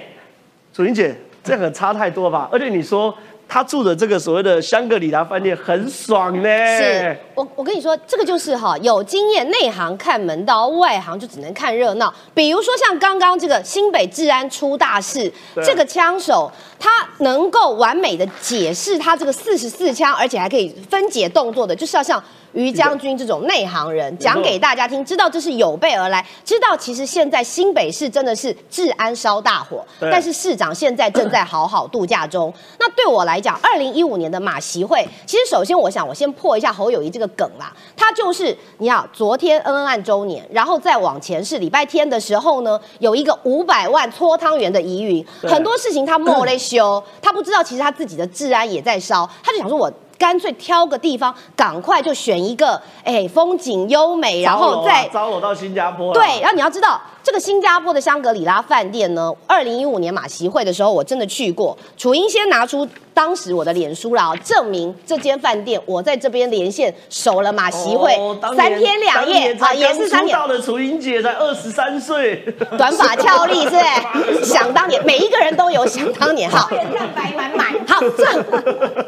[0.72, 2.48] 楚英姐，这个差太多吧？
[2.52, 3.14] 而且你说
[3.50, 6.50] 他住的这个所谓的香格里拉饭店很爽呢。
[6.78, 12.14] 是我，我跟你说，这个就是哈，有经验内行看门道，外行就只能看热闹。
[12.34, 15.32] 比如说像刚刚这个新北治安出大事，
[15.64, 22.24] 这个枪手他能够完美的解释他这个四十四枪，而且还可以分解动作的，就是要像。
[22.56, 32.54] 于将军这种内行人讲给大家听，知道这是有备而来，知道其实现在新北市真的是治安烧大火，但是市长现在正在好好度假中。
[32.80, 49.92] 那对我来讲，二零一五年的马习会，其实首先我想我先破一下侯友谊这个梗啦，他就是你要，昨天恩恩案周年，然后再往前是礼拜天的时候呢，有一个五百万搓汤圆的疑云，很多事情他莫雷修， 他不知道其实他自己的治安也在烧，他就想说我。
[50.18, 56.14] 干脆挑个地方，赶快就选一个，哎，风景优美，然后再招我到新加坡。
[56.14, 57.02] 对，然后你要知道。
[57.26, 61.76] 这个新加坡的香格里拉饭店呢，二零一五年马席会的时候，我真的去过。
[61.98, 68.16] 楚英先拿出当时我的脸书啦，证明这间饭店我在这边连线守了马席会
[68.56, 70.38] 三天两夜啊，也是三年。
[70.38, 72.46] 到的楚英姐才二十三岁，
[72.78, 76.48] 短发俏丽是 想当年，每一个人都有想当年。
[76.48, 77.74] 好，亮白满满。
[77.88, 78.46] 好，重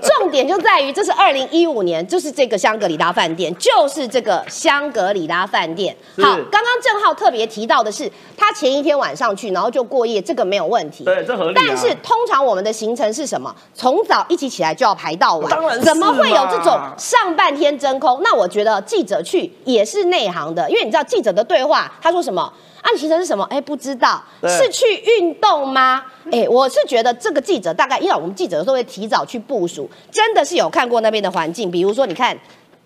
[0.02, 5.96] 重点就在于这是二零一五年，就是这个香格里拉饭店，就是这个香格里拉饭店。
[6.18, 8.07] 好，刚刚郑浩特别提到的是。
[8.36, 11.04] 他前一天晚上去，然后就过夜，这个没有问题。
[11.04, 11.54] 对，这合理。
[11.56, 13.54] 但是通常我们的行程是什么？
[13.74, 15.50] 从早一起起来就要排到晚。
[15.50, 18.20] 当然，怎么会有这种上半天真空？
[18.24, 22.42] 那我觉得记者去也是内行的，因为你知道记者的对话，他说什么？
[22.82, 23.44] 啊，行程是什么？
[23.50, 26.04] 哎，不知道，是去运动吗？
[26.32, 32.38] 哎，我是觉得这个记者大概，因为我们记者都会提早去部署，真的是有看过那边的环境，比如说你看。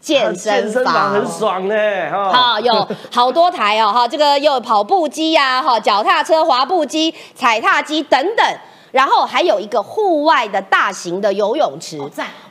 [0.01, 1.75] 健身房很爽呢，
[2.11, 8.45] 哈，有 好多台哦，哈，这个又有跑步机呀，哈，脚踏车、滑步机、踩踏机等等，
[8.91, 11.99] 然后还有一个户外的大型的游泳池。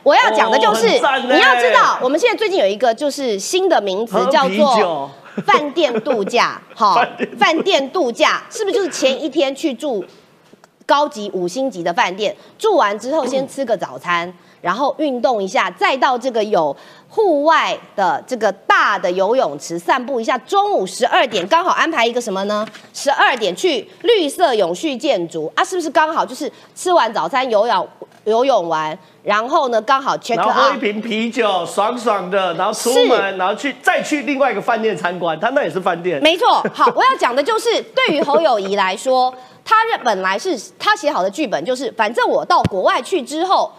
[0.01, 5.11] 我要讲的就是，你要知道，我们现在最近有一个就是新的名词叫做
[5.45, 7.05] 饭店度假， 哈，
[7.37, 10.03] 饭店度假是不是就是前一天去住
[10.85, 14.33] 高级五星级的饭店，住完之后先吃个早餐。
[14.61, 16.75] 然后运动一下，再到这个有
[17.09, 20.37] 户外的这个大的游泳池散步一下。
[20.37, 22.65] 中午十二点刚好安排一个什么呢？
[22.93, 27.89] 十二点去绿色永续建筑啊，是不是刚好就是吃完早餐游泳
[28.25, 36.21] 游泳完，然后呢刚好 check 喝一瓶啤酒，爽爽的，然后出门，然后去再去另外一个饭店参观，他那也是饭店。
[36.21, 39.33] 没错，好，我要讲的就是对于侯友谊来说，
[39.65, 43.71] 他本来是他写好的剧本就是，反正我到国外去之后。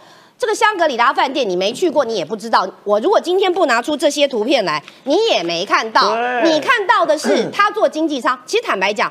[0.43, 2.67] 这个香格里拉饭店你没去过，你也不知道。
[2.83, 6.17] 我如果今天不拿出这些图片来，你也没看到。
[6.43, 8.37] 你看到的是 他做经济舱。
[8.45, 9.09] 其实坦白讲，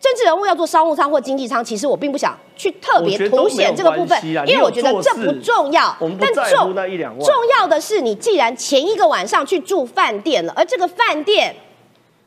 [0.00, 5.96] 政治人物要做商务舱或经济舱，其实我并不想去特别凸显这个部分，因为我觉得这不重要。
[6.18, 11.54] 但重重要的是，你既然前一个晚上去住饭店了，而这个饭店，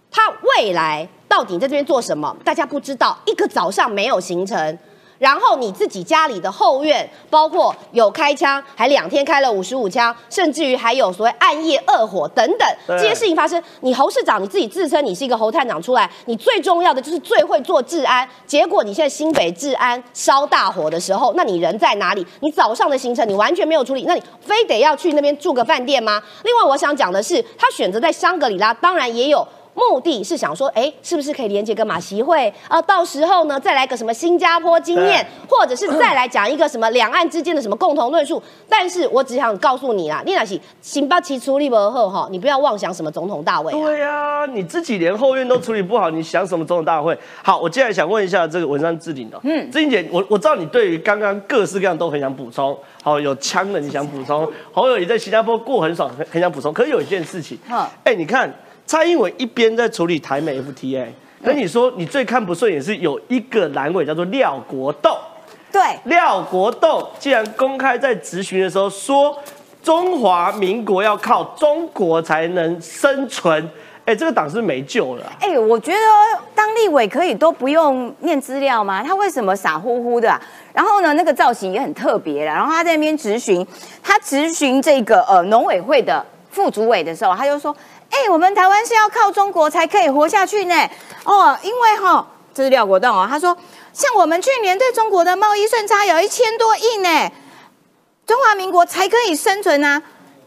[0.10, 3.20] 它未来到底在这边做什么，大家不知道。
[3.26, 4.78] 一个早上没有行程。
[5.20, 13.62] 然后你自己家里的后院，包括有开枪，还两天开了五十五枪，甚至于还有所谓暗夜恶火等等这些事情发生。
[13.82, 22.26] 你侯市长你自己自称你是一个侯探长出来，你最重要的就是最会做治安，结果你现在新北治安烧大火的时候，那你人在哪里？
[22.40, 26.22] 你早上的行程你完全没有处理，那你非得要去那边住个饭店吗？
[26.44, 29.46] 另外我想讲的是，他选择在香格里拉，当然也有。
[29.90, 32.82] 目的是想说，哎，是不是可以连接个马习会啊？
[32.82, 38.42] 到时候呢，再来个什么新加坡经验，或者是再来讲一个什么两岸之间的什么共同论述。
[38.68, 43.72] 但是我只想告诉你啦，聂老师，新巴奇处理不好哈，你不要妄想什么总统大会。
[43.72, 47.18] 对呀，你自己连后院都处理不好，你想什么总统大会？
[47.42, 56.74] 好，我接下来想问一下这个文章置顶的，嗯，志玲姐，我我知道你对于刚刚各式各样都很想补充，好，有枪的你想补充， 好友也在新加坡过很爽，很很想补充。
[56.74, 57.58] 可是有一件事情，
[58.04, 58.52] 哎，你看。
[58.90, 61.06] 蔡英文一边在处理台美 FTA，
[61.44, 65.16] 跟你说你最看不顺眼是有一个蓝委叫做廖国栋，
[65.72, 69.38] 对，廖国栋既然公开在质询的时候说
[69.84, 73.70] 中华民国要靠中国才能生存，
[74.06, 75.34] 哎，这个党是没救了。
[75.40, 76.00] 哎，我觉得
[76.56, 79.04] 当立委可以都不用念资料吗？
[79.04, 80.36] 他为什么傻乎乎的？
[80.74, 82.52] 然后呢，那个造型也很特别了。
[82.52, 83.64] 然后他在那边质询，
[84.02, 87.76] 他质询这个呃农委会的副主委的时候，他就说。
[88.10, 90.76] 哎，我们台湾是要靠中国才可以活下去呢。
[91.24, 93.56] 哦，因为哈，这是廖国栋哦，他说，
[93.94, 97.32] 像我们去年对中国的贸易顺差有一千多亿呢，
[98.26, 100.02] 中华民国才可以生存啊。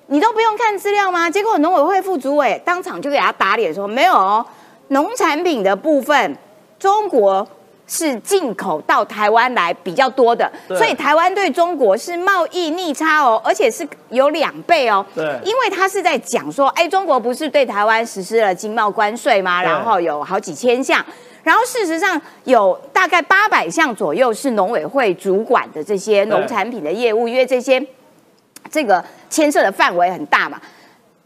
[0.07, 1.31] 你都不用看资料吗？
[1.31, 4.45] 结果农委会副主委当场就给他打脸说，没有哦，
[4.89, 6.37] 农产品的部分，
[6.79, 7.47] 中国。
[7.87, 15.05] 是进口到台湾来比较多的，所以台湾对中国是贸易逆差哦，而且是有两倍哦。
[15.15, 19.63] 对，因为他是在讲说，哎，中国不是对台湾实施了经贸关税吗？
[19.63, 21.05] 然后有好几千项，
[21.43, 27.85] 然后事实上有大概八百项左右是农委会主管的这些农产品的业务，因为这些
[28.71, 30.61] 这个牵涉的范围很大嘛。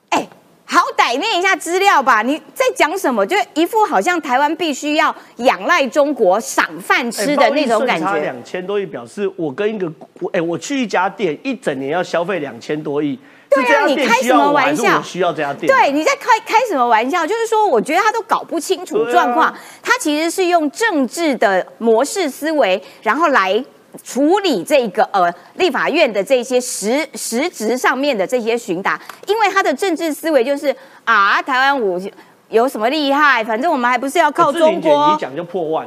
[0.09, 0.27] 哎。
[0.69, 3.25] 好歹念一下资料吧，你在讲什么？
[3.25, 8.19] 就一副好像台湾必须要仰赖中国赏饭吃的那种感觉。
[8.19, 9.91] 两千多亿表示我跟一个，
[10.33, 13.17] 哎，我去一家店一整年要消费两千多亿。
[13.49, 15.01] 对啊，你开什么玩笑？
[15.01, 15.73] 需要这家店？
[15.73, 17.25] 对，你在开开什么玩笑？
[17.25, 19.55] 就是说，我觉得他都搞不清楚状况。
[19.81, 23.65] 他其实是用政治的模式思维，然后来。
[24.03, 32.01] 处理这个呃立法院的这些实实质上面的这些询答，因为他的政治思维就是啊，台湾我
[32.49, 33.43] 有什么厉害？
[33.43, 35.11] 反正我们还不是要靠中国。
[35.13, 35.87] 你讲就破万。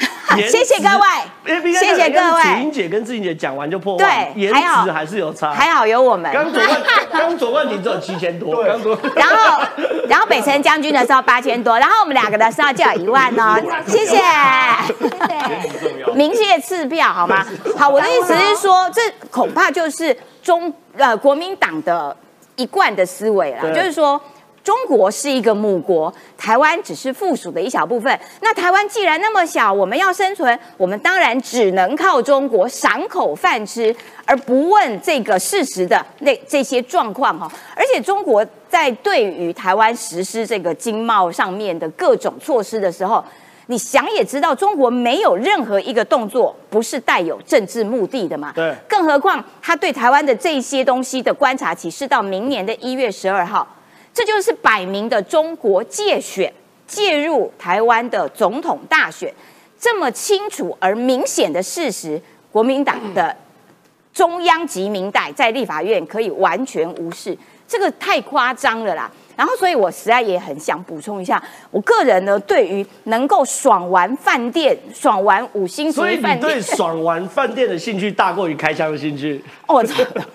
[0.48, 2.42] 谢谢各位，谢谢各位。
[2.42, 5.52] 子英姐跟志英姐讲完就破万，颜值还是有差。
[5.52, 6.32] 还好有我们。
[6.32, 8.64] 刚左万，刚左万你只有七千多。
[8.64, 8.96] 刚左。
[9.16, 9.60] 然后，
[10.08, 13.60] 然后北辰将军的时候八千多，然后我们两个的时候就有一万哦。
[13.86, 14.22] 谢谢。
[16.14, 17.44] 明谢赐票好吗？
[17.76, 22.16] 好，我的意思是说，这恐怕就是中呃国民党的
[22.54, 24.20] 一贯的思维了，就是说。
[24.62, 28.18] 中国是一个母国，台湾只是附属的一小部分。
[28.40, 33.94] 那台湾既然那么小，我们要生存，我们当然只能靠中国赏口饭吃，
[34.24, 37.50] 而不问这个事实的那这些状况哈。
[37.74, 43.24] 而且中国在对于台湾实施这个经贸上面的各种措施的时候，
[43.66, 48.52] 你想也知道，中国没有任何一个动作不是带有政治目的的嘛。
[48.54, 48.74] 对。
[48.86, 53.66] 更何况他对台湾的这些东西的观察期是到明年的一月十二号。
[54.20, 56.52] 这就是摆明的中国借选
[56.86, 59.32] 介入台湾的总统大选，
[59.78, 62.20] 这么清楚而明显的事实，
[62.52, 63.34] 国民党的
[64.12, 67.34] 中央及民代在立法院可以完全无视，
[67.66, 69.10] 这个太夸张了啦。
[69.40, 79.42] 然后，所以我实在也很想补充一下，我个人呢，对于能够爽玩饭店、爽玩五星级饭店，对爽玩饭店的兴趣大过于开枪的兴趣。
[79.66, 79.82] 哦，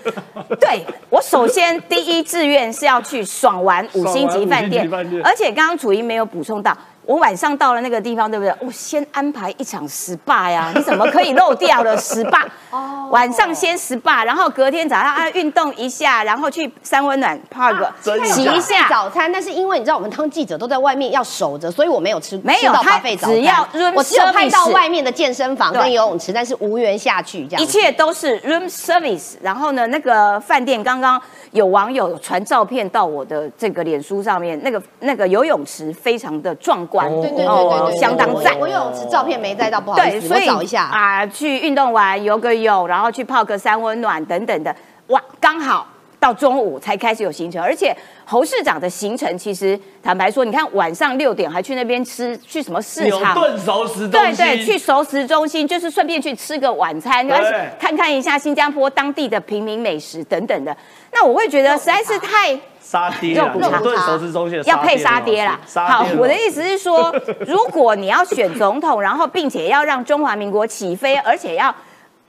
[0.60, 4.92] 对，我首先第一志愿是要去爽玩五星级饭店，
[5.24, 6.76] 而且刚刚楚英没有补充到。
[7.06, 8.54] 我晚上到了那个地方，对不对？
[8.60, 12.44] 我先安排一场 SPA 呀， 你怎么可以漏掉了 SPA？
[12.72, 17.92] 哦，晚上先 SPA，然后隔天早上啊运动一下，然后去三温暖泡个
[18.26, 19.32] 洗一下早餐。
[19.32, 27.62] 但是因为你知道我们当记者都在外面要守着，所以我没有吃没有他只要我只有派到外面的健身房跟游泳池，但是无缘下去这样。
[27.62, 29.36] 一切都是 room service。
[29.42, 31.22] 然后呢，那个饭店刚刚
[31.56, 37.10] 有网友传照片到我的这个脸书上面，那个那个游泳池非常的壮观。
[37.10, 38.60] 对对对对对，相当赞。
[38.60, 41.26] 我游泳池照片没带到，不好意思，我找一下啊。
[41.26, 44.76] 去运动完游个泳，然后去泡个三温暖等等的，
[45.08, 45.88] 哇，刚好。
[46.18, 47.96] 到中午才开始有行程，而且
[48.26, 53.36] 侯市长的行程其实坦白说，你看晚上六点还去那边吃，去什么市场？
[53.36, 60.76] 顿熟食对对，去熟食中心，就是顺便去吃个晚餐，而且看看一下新加坡当地的平民美食等等的。
[61.14, 65.60] 那我会觉得实在是太杀爹了，牛顿熟食中心要配杀爹啦。
[65.88, 67.16] 好，我的意思是说，
[67.46, 71.74] 如果你要选总统，然后并且要让中华民国起飞，而且要。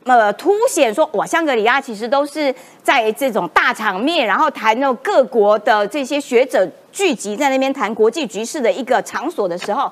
[0.07, 9.91] 呃，凸显说，哇，香格里拉其实都是在这种大场面，然后谈那种各国的这些学者聚集在那边谈国际局势的一个场所的时候，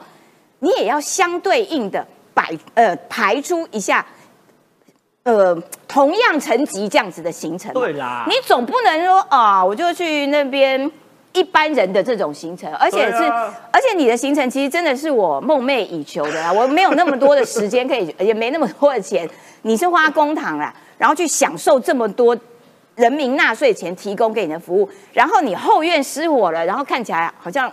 [0.61, 4.07] 你也要相对应的摆呃排出一下，
[5.25, 7.73] 呃，同样层级这样子的行程。
[7.75, 10.91] 对啦，你总不能说啊，我就去那边。
[11.35, 13.23] 一般人的这种行程，而且是，
[13.71, 16.53] 而且你的行程其实真的是我梦寐以求的啊！
[16.53, 19.29] 我没有那么多的时间可以， 也没那么多的钱，
[19.63, 22.37] 你是花公堂啦，然后去享受这么多
[22.95, 27.71] 人民纳税钱提供给你的服务，然后你后院失火了，然后看起来好像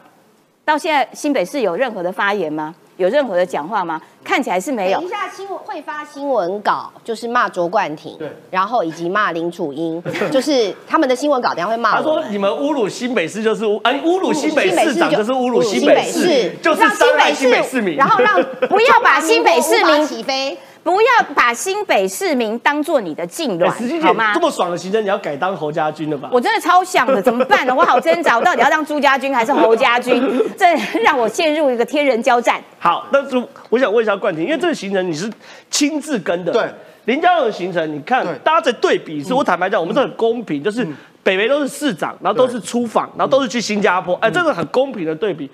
[0.65, 2.73] 到现在新北市有任何的发言吗？
[3.01, 3.99] 有任何的讲话吗？
[4.23, 4.99] 看起来是没有。
[4.99, 11.95] 等一下新闻会发新闻稿，就是骂卓冠廷，对，然后以及骂林楚英，就是他们的新闻稿，等下会骂。
[11.95, 18.35] 他说你们侮辱新北市就是侮，哎，侮辱新北市长就是侮辱新北市，就是伤害新北市民，然后让
[18.69, 20.55] 不要把新北市民起飞。
[20.83, 24.33] 不要把新北市民当做你的痉挛，好吗？
[24.33, 26.29] 这么爽的行程，你要改当侯家军了吧？
[26.31, 27.75] 我真的超想的，怎么办呢？
[27.75, 30.21] 我好挣扎，我到底要当朱家军还是侯家军？
[30.57, 30.65] 这
[31.03, 32.59] 让我陷入一个天人交战。
[32.79, 35.31] 好，那是我想问一下冠廷，因为这个行程你是
[35.69, 36.67] 亲自跟的，对
[37.05, 40.83] 林佳龙的行程，你看大家在对比，是我坦白讲，我们是很公平，就是
[41.21, 45.47] 北北都是市长，然后都是出访，然后都是去新加坡，哎，这个很公平的对比。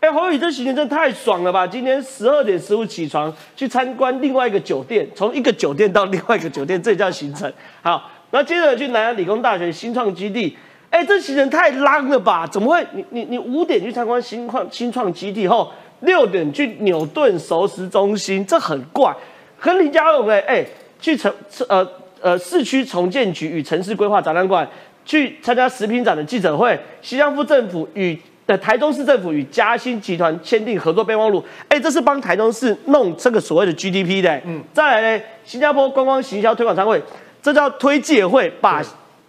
[0.00, 1.66] 哎，侯宇这行程真的太爽了吧！
[1.66, 7.52] 今天十二点十五起床去参观另外一个酒店，从一个酒店到另外一个酒店，这叫行程。
[7.82, 10.56] 好，然后接着去南洋理工大学新创基地。
[10.88, 12.46] 哎，这行程太浪了吧？
[12.46, 12.82] 怎么会？
[12.94, 15.70] 你你你五点去参观新创新创基地后，
[16.00, 19.14] 六点去牛顿熟食中心，这很怪。
[19.58, 20.64] 和林佳龙哎哎，
[20.98, 21.30] 去城
[21.68, 21.86] 呃
[22.22, 24.66] 呃市区重建局与城市规划展览馆
[25.04, 28.18] 去参加食品展的记者会，新加坡政府与。
[28.58, 34.40] 台中市政府与嘉兴集团签订合作备忘录，哎，这是帮台中市弄这个所谓的 GDP 的。
[34.44, 37.02] 嗯，再来呢，新加坡观光行销推广商会，
[37.42, 38.82] 这叫推介会，把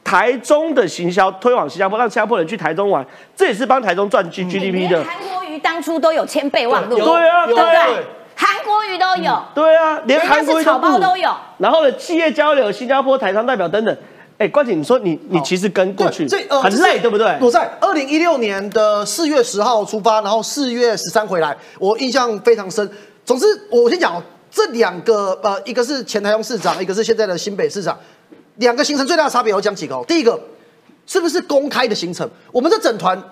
[0.04, 3.06] 台中的行销推往新加坡，让新加坡人去台中玩，
[3.36, 5.04] 这也是帮台中赚 G GDP 的。
[5.04, 8.06] 韩国瑜当初都有签备忘录，对啊，对不对？
[8.36, 11.30] 韩国瑜都有，对啊，连韩国瑜草包都有。
[11.60, 13.96] 然后呢，企业交流、新加坡台商代表等等。
[14.42, 17.38] 哎，关姐，你说你你其实跟过去这呃很累，对不对？
[17.40, 22.90] 我在二零一六年的四月十号出发，然后四月十三回来，我印象非常深。
[23.24, 27.96] 总之，我先讲哦这两个呃，一个是前台中市长，一个是现在的新北市长，
[28.56, 30.04] 两个行程最大的差别，我讲几个哦。
[30.08, 30.42] 第一个，
[31.06, 32.28] 是不是公开的行程？
[32.52, 33.24] 我们的整团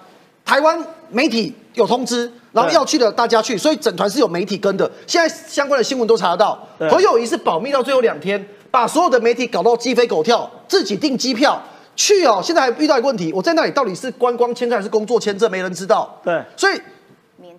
[0.45, 0.79] 台湾
[1.09, 4.87] 媒体有通知，然后要去的大家去，所以整团是有媒体跟的。
[5.07, 6.67] 现在相关的新闻都查得到。
[6.77, 8.47] 何友谊是保密到最后两天。
[8.71, 11.61] 把所有的媒体搞到鸡飞狗跳，自己订机票
[11.95, 12.41] 去哦。
[12.43, 16.19] 现在还遇到一个问题，我在那里到底是观光签证还是工作签证，没人知道。
[16.23, 16.79] 对，所以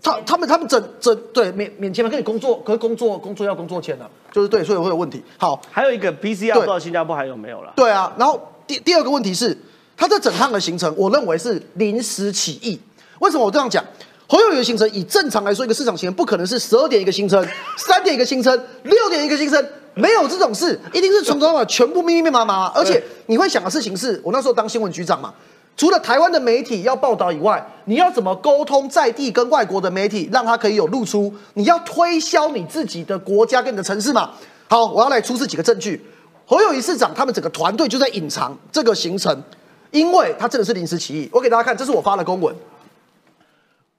[0.02, 5.22] 他他们他们整整对免免签嘛，跟你工作，可是工作工作要工作签的，就是对，所以会有问题。
[5.36, 7.72] 好，还有一个 PCR 不知道新加坡还有没有了？
[7.76, 9.56] 对啊，然后第第二个问题是，
[9.96, 12.80] 他这整趟的行程，我认为是临时起意。
[13.18, 13.84] 为什么我这样讲？
[14.30, 17.44] 侯友宜的行程，以正常来说，一个市场行程不可能是十二点一个行程，
[17.76, 19.66] 三点一个行程，六点一个行程。
[19.94, 22.70] 没有这种事，一定是从头到尾全部密密麻麻。
[22.72, 25.34] 而且你会想的事情是，我那时候当新闻局长嘛，
[25.76, 31.34] 除了台湾的媒体要报道以外，你要怎么沟通在地跟外国的媒体，让他可以有露出？
[31.54, 34.30] 你要推销你自己的国家跟你的城市嘛？
[34.68, 36.00] 好，我要来出示几个证据。
[36.46, 39.42] 侯友谊市长他们整个团队就在隐藏这个行程，
[39.90, 41.28] 因为他真的是临时起意。
[41.32, 42.54] 我给大家看，这是我发的公文。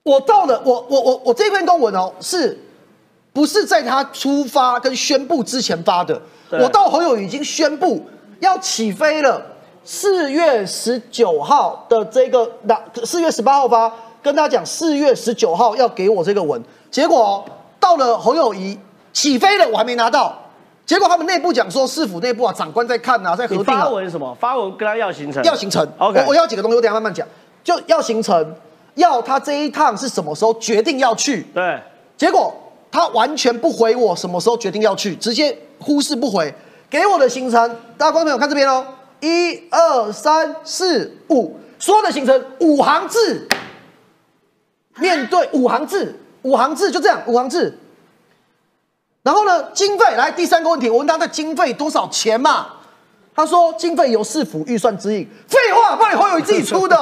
[0.04, 2.58] 我到了，我我我我这篇公文哦是。
[3.34, 8.06] 不是在他出发跟宣布之前发的，我到侯友已经宣布
[8.41, 9.41] 要起飞了，
[9.86, 13.89] 四月十九号的这个，那四月十八号发，
[14.22, 17.41] 跟他讲四月十九号要给我这个文，结果
[17.80, 18.78] 到了侯友谊
[19.14, 20.38] 起飞了，我还没拿到，
[20.86, 23.64] 结果他们内部讲说市府内部啊，长官在看啊，在核定。
[23.64, 24.36] 发文什么？
[24.41, 25.41] 发文跟他要行程？
[25.45, 25.88] 要行程。
[25.97, 27.26] OK，我我要几个东西，我等下慢慢讲。
[27.64, 28.56] 就要行程，
[28.95, 31.43] 要他这一趟是什么时候决定要去？
[31.53, 31.81] 对，
[32.17, 32.53] 结果。
[32.93, 36.53] 他完全不回我什么时候决定要去，直接忽视不回。
[36.89, 37.57] 给我的行程，
[37.97, 38.85] 大家观众朋友看这边哦，
[39.21, 43.47] 一二三四五，所有的行程五行字，
[44.97, 47.73] 面对五行字，五行字就这样五行字。
[49.23, 52.67] 然后呢，经费来第三个问题，我问他的经费多少钱嘛？
[53.33, 55.25] 他说经费由市府预算指引。
[55.47, 56.97] 废话，不然侯友谊自己出的。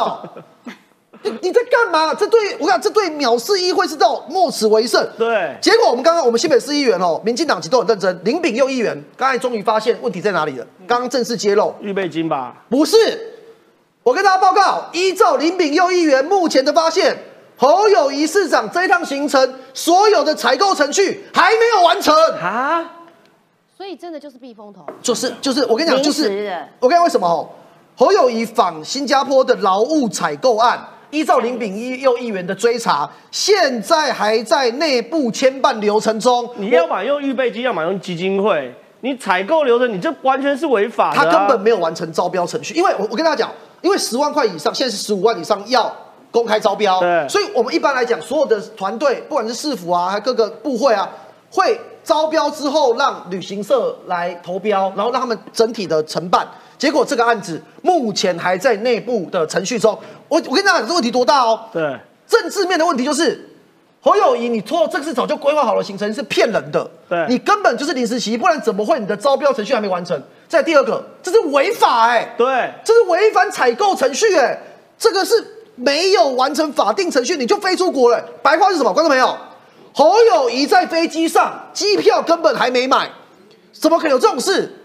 [1.22, 2.13] 你你在干嘛？
[2.13, 5.05] 这对我讲，这对藐视议会是到莫此为甚。
[5.17, 5.57] 对。
[5.61, 8.22] 结果我们刚刚我们新北市议员哦，民进党籍都很认真。
[8.24, 10.65] 林炳佑议员刚才终于发现问题在哪里了。
[10.88, 12.55] 刚刚正式揭露预备金吧？
[12.70, 12.95] 不是。
[14.01, 17.15] 我跟大家报告，依照林炳佑议员目前的发现，
[17.57, 22.89] 侯友谊市长这一趟行程所有的采购程序还没有完成啊。
[23.78, 26.24] 所以真的就是避风头，就是就是我跟你讲，就是
[26.80, 27.49] 我跟你讲为什么
[27.97, 30.80] 侯友谊访新加坡的劳务采购案。
[31.12, 36.49] 依照林炳佑议员的追查，现在还在内部牵办流程中。
[36.55, 38.74] 你要么用预备金，要么用基金会。
[39.01, 41.18] 你采购流程，你这完全是违法的。
[41.18, 43.51] 他根本没有完成招标程序，因为我我跟大家讲，
[43.82, 45.89] 因为十万块以上，现在是十五万以上要
[46.32, 46.99] 公开招标。
[46.99, 51.10] 对，所以我们一般来讲，所有的团队，不管是市府啊，还各个部会啊，
[51.49, 56.45] 会招标之后让旅行社来投标，然后让他们整体的承办。
[56.80, 59.91] 结果这个案子目前还在内部的程序中。
[60.30, 61.59] 我我跟你讲，这问题多大哦？
[61.73, 63.49] 对，政治面的问题就是
[64.01, 66.89] 侯友谊，你错，这是早就规划好了行程，是骗人的。
[67.09, 70.19] 对，你根本就是临时起意，不然怎么会你的招标程序还没完成？
[70.47, 74.57] 再第二个，这是违法哎，对，这是违反采购程序哎，
[74.97, 75.34] 这个是
[75.75, 78.23] 没有完成法定程序你就飞出国了。
[78.41, 78.93] 白话是什么？
[78.93, 79.38] 观众朋友，
[79.93, 83.09] 侯友谊在飞机上，机票根本还没买，
[83.73, 84.75] 怎么可能有这种事？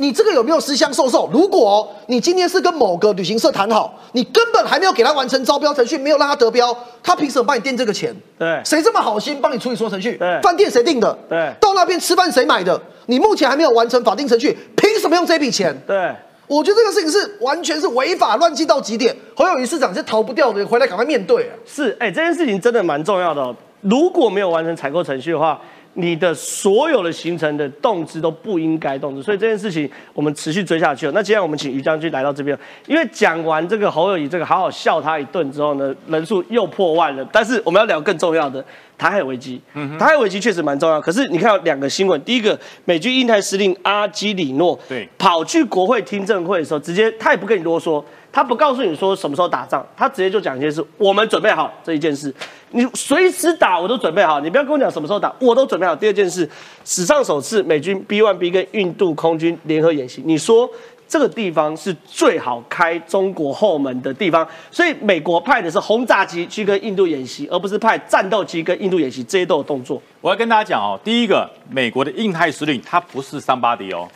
[0.00, 1.28] 你这个有没有私相授受？
[1.30, 8.14] 如果你今天是跟某个旅行社谈好，你根本还没有给他完成招标程序，没有让他得标，他凭什么帮你垫这个钱？
[8.38, 10.16] 对，谁这么好心帮你处理所有程序？
[10.16, 11.16] 对，饭店谁定的？
[11.28, 12.80] 对，到那边吃饭谁买的？
[13.06, 15.78] 你目前还没有完成法定程序，凭什么用这笔钱？
[15.86, 16.10] 对，
[16.46, 19.14] 我觉得这个事情是完全是违法乱纪到极点。
[19.36, 21.50] 侯友谊市长是逃不掉的，回来赶快面对。
[21.66, 23.54] 是，哎，这件事情真的蛮重要的。
[23.82, 25.60] 如果没有完成采购程序的话。
[25.94, 31.12] 你的所有的行程的动资都不应该动资，所以这件事情我们持续追下去了。
[31.12, 37.28] 那接下来我们请于将军来到这边，因为讲完这个侯友谊这个好好笑他一顿之后呢，人数又破万了。
[37.32, 38.64] 但是我们要聊更重要的
[38.96, 39.60] 台海危机，
[39.98, 41.00] 台海危机确实蛮重要。
[41.00, 48.02] 可是你看两个新闻，第一个美军印太司令阿基里诺对跑去国会听证会的时候，直接他也不跟你啰嗦。
[48.32, 52.32] 他不告诉你说什么时候打仗，他直接就讲一件事：我们准备好这一件事，
[52.70, 54.38] 你随时打我都准备好。
[54.40, 55.96] 你不要跟我讲什么时候打，我都准备好。
[55.96, 56.48] 第二件事，
[56.84, 60.70] 史上首次美军 B1B 跟印度空军联合演习，你说
[61.08, 70.00] 这个地方是最好开中国后门的地方，所以美国派的是轰炸机去跟印度演习，而不是派战斗机跟印度演习，这些都有动作。
[70.20, 74.08] 我要跟大家讲哦，第一个，美国的印太司令他不是桑巴迪哦。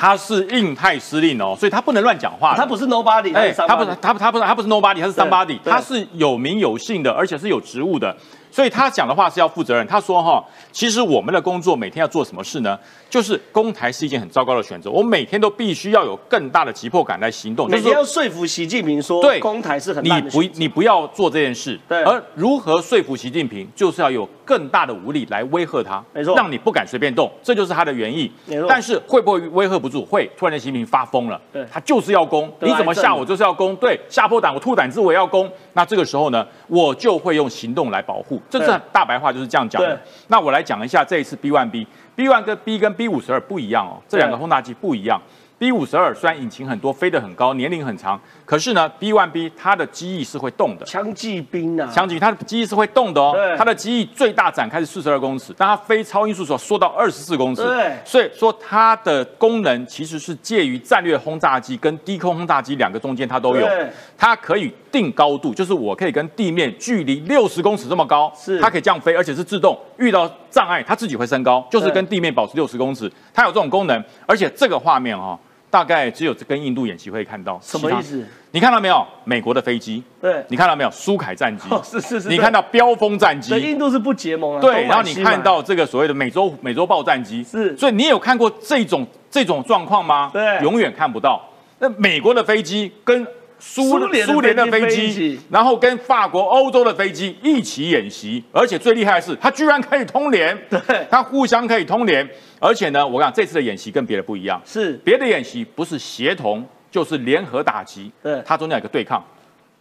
[0.00, 2.54] 他是印太司令哦，所以他不能乱讲话。
[2.56, 8.16] 他不是 nobody，哎，他不是他他不是他不是 nobody，他是 somebody，他是有名有姓的，而且是有职务的。
[8.52, 9.84] 所以他讲的话是要负责任。
[9.88, 12.78] 他说哈，其实我们的工作每天要做什么事呢？
[13.10, 14.90] 就是攻台是一件很糟糕的选择。
[14.90, 17.68] 我每天都必须要有更大的急迫感来行动。
[17.68, 21.78] 每天要说服习近平说，对，攻台是很你不你不要做这件事。
[21.88, 22.02] 对。
[22.04, 28.30] 而如何说服习近平，就是要有更大的武力来威吓他，没错，让你不敢随便动，这就是他的原意。
[28.46, 28.66] 没错。
[28.68, 30.04] 但是会不会威吓不住？
[30.04, 31.40] 会，突然间习近平发疯了。
[31.52, 31.66] 对。
[31.72, 33.74] 他就是要攻，你怎么吓我就是要攻。
[33.76, 35.50] 对，吓破胆我吐胆汁我要攻。
[35.72, 38.40] 那这个时候呢，我就会用行动来保护。
[38.50, 39.98] 这是大白话就是这样讲的。
[40.26, 41.86] 那我来讲一下这一次 B one B。
[42.14, 45.22] B one 跟 B 跟 B 五十二不一样哦，这两个轰炸机不一样。
[45.56, 50.86] B 五十二虽然引擎很多，飞得很高，年龄很长，可是呢，B one B 它的机翼是会动的。
[50.86, 53.36] 枪击兵啊，枪击它的机翼是会动的哦。
[53.56, 57.64] 它的机翼最大展开是四十二公尺，但它飞超音速时候缩到二十四公尺。
[57.64, 63.68] 对，所以说它的功能其实是介于战略轰炸机跟低空轰炸机两个中间，它都有。
[64.16, 69.78] 它可以定高度，就是我可以跟地面距离六十公尺这么高，是它可以这样飞，而且是自动。
[69.98, 73.10] 遇到障碍，它自己会升高，就是跟地面保持六十公尺。
[73.32, 75.38] 它有这种功能，而且这个画面哈，
[75.70, 77.58] 大概只有跟印度演习会看到。
[77.62, 78.26] 什么意思？
[78.52, 79.06] 你看到没有？
[79.24, 80.90] 美国的飞机，对，你看到没有？
[80.90, 82.28] 苏凯战机， 是是是。
[82.28, 84.60] 你看到标风战机，印度是不结盟啊。
[84.60, 87.76] 对，然后你看到这个所谓的美洲美洲豹战机，是。
[87.76, 90.30] 所以你有看过这种这种状况吗？
[90.32, 91.42] 对，永远看不到。
[91.78, 93.26] 那美国的飞机跟。
[93.58, 100.80] 苏苏联的飞机，然后跟法国、欧洲的飞机一起演习，而且最厉害的是，它居然可以通联，对，
[101.10, 102.28] 它互相可以通联，
[102.60, 104.92] 而且呢，我讲这次的演习跟别的不一样，是。
[105.04, 109.24] 别的演习不是协同，就是联合打击，对，它中间有个对抗，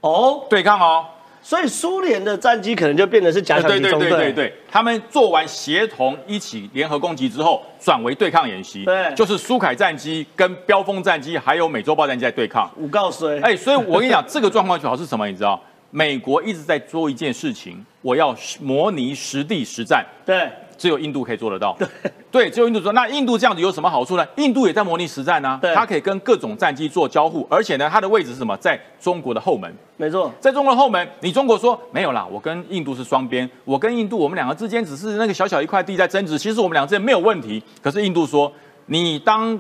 [0.01, 1.05] 哦，对抗哦。
[1.41, 12.69] 所以苏联的战机可能就变得是假想敌中队，对对对对对，他们做完协同一起联合攻击之后，转为对抗演习，对，就是苏凯战机跟标风战机还有美洲豹战机在对抗。
[12.77, 13.39] 五告谁？
[13.41, 15.25] 哎，所以我跟你讲，这个状况主要是什么？
[15.27, 15.61] 你知道，
[15.91, 20.05] 美国一直在做一件事情，我要模拟实地实战。
[20.25, 21.75] 对，只有印度可以做得到。
[21.79, 21.87] 对，
[22.31, 22.93] 对，只有印度做。
[22.93, 24.25] 那印度这样子有什么好处呢？
[24.35, 28.55] 印度也在模拟实战呢，它可以跟各种战机做交互，而且呢，它的位置是什么？
[28.57, 29.73] 在中国的后门。
[29.97, 37.61] 没错，在中国的后门，你中国说没有啦，我跟印度是双边，我跟印度我们两个之间只是那个小小一块地在争执，其实我们两个之间没有问题。
[37.81, 38.51] 可是印度说，
[38.85, 39.59] 你当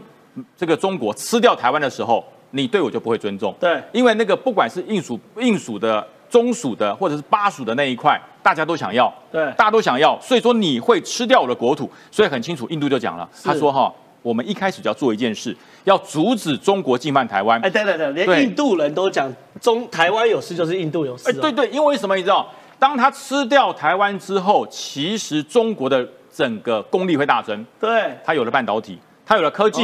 [0.55, 3.53] 这个中国吃掉台湾的时候，你对我就不会尊重。
[3.59, 9.13] 对，因为那个不管是印属、印属的、中属的，或者是巴属的那一块，大家都想要。
[9.29, 11.91] 对，大家都想要，所以说你会吃掉我的国土。
[12.09, 13.93] 所以很清楚，印度就讲了，他说哈。
[14.23, 17.61] 我们一开始就要做一件事，要阻止中国进犯台湾。
[17.61, 21.29] 哎，对对对，连印度人都讲中台湾有事就是印度有事。
[21.29, 22.49] 哎，对对，因为什么你知道？
[22.79, 27.65] 当他吃掉台湾之后，其实中国的整个功力会大增。
[27.79, 29.83] 对，他有了半导体，他有了科技，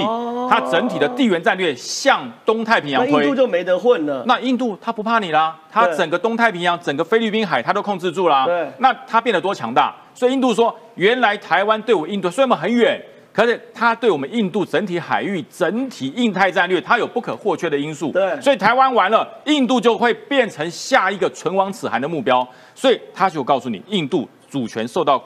[0.49, 4.23] 它整体的地缘战略向东太平洋推，印度就没得混了。
[4.25, 8.45] 那印度它不怕你啦，它整个东太平洋、整个菲律宾海它都控制住了。
[8.45, 9.93] 对，那它变得多强大？
[10.13, 12.99] 所以印度说，原来台湾对我印度虽然我们很远。
[13.33, 18.11] 可是它对我们印度整体海域、整体印太战略，它有不可或缺的因素。
[18.11, 22.47] 对，所以台湾完了，印度就会变成下一个唇亡齿寒的目标。
[22.75, 25.17] 所以他就告诉你，印度主权受到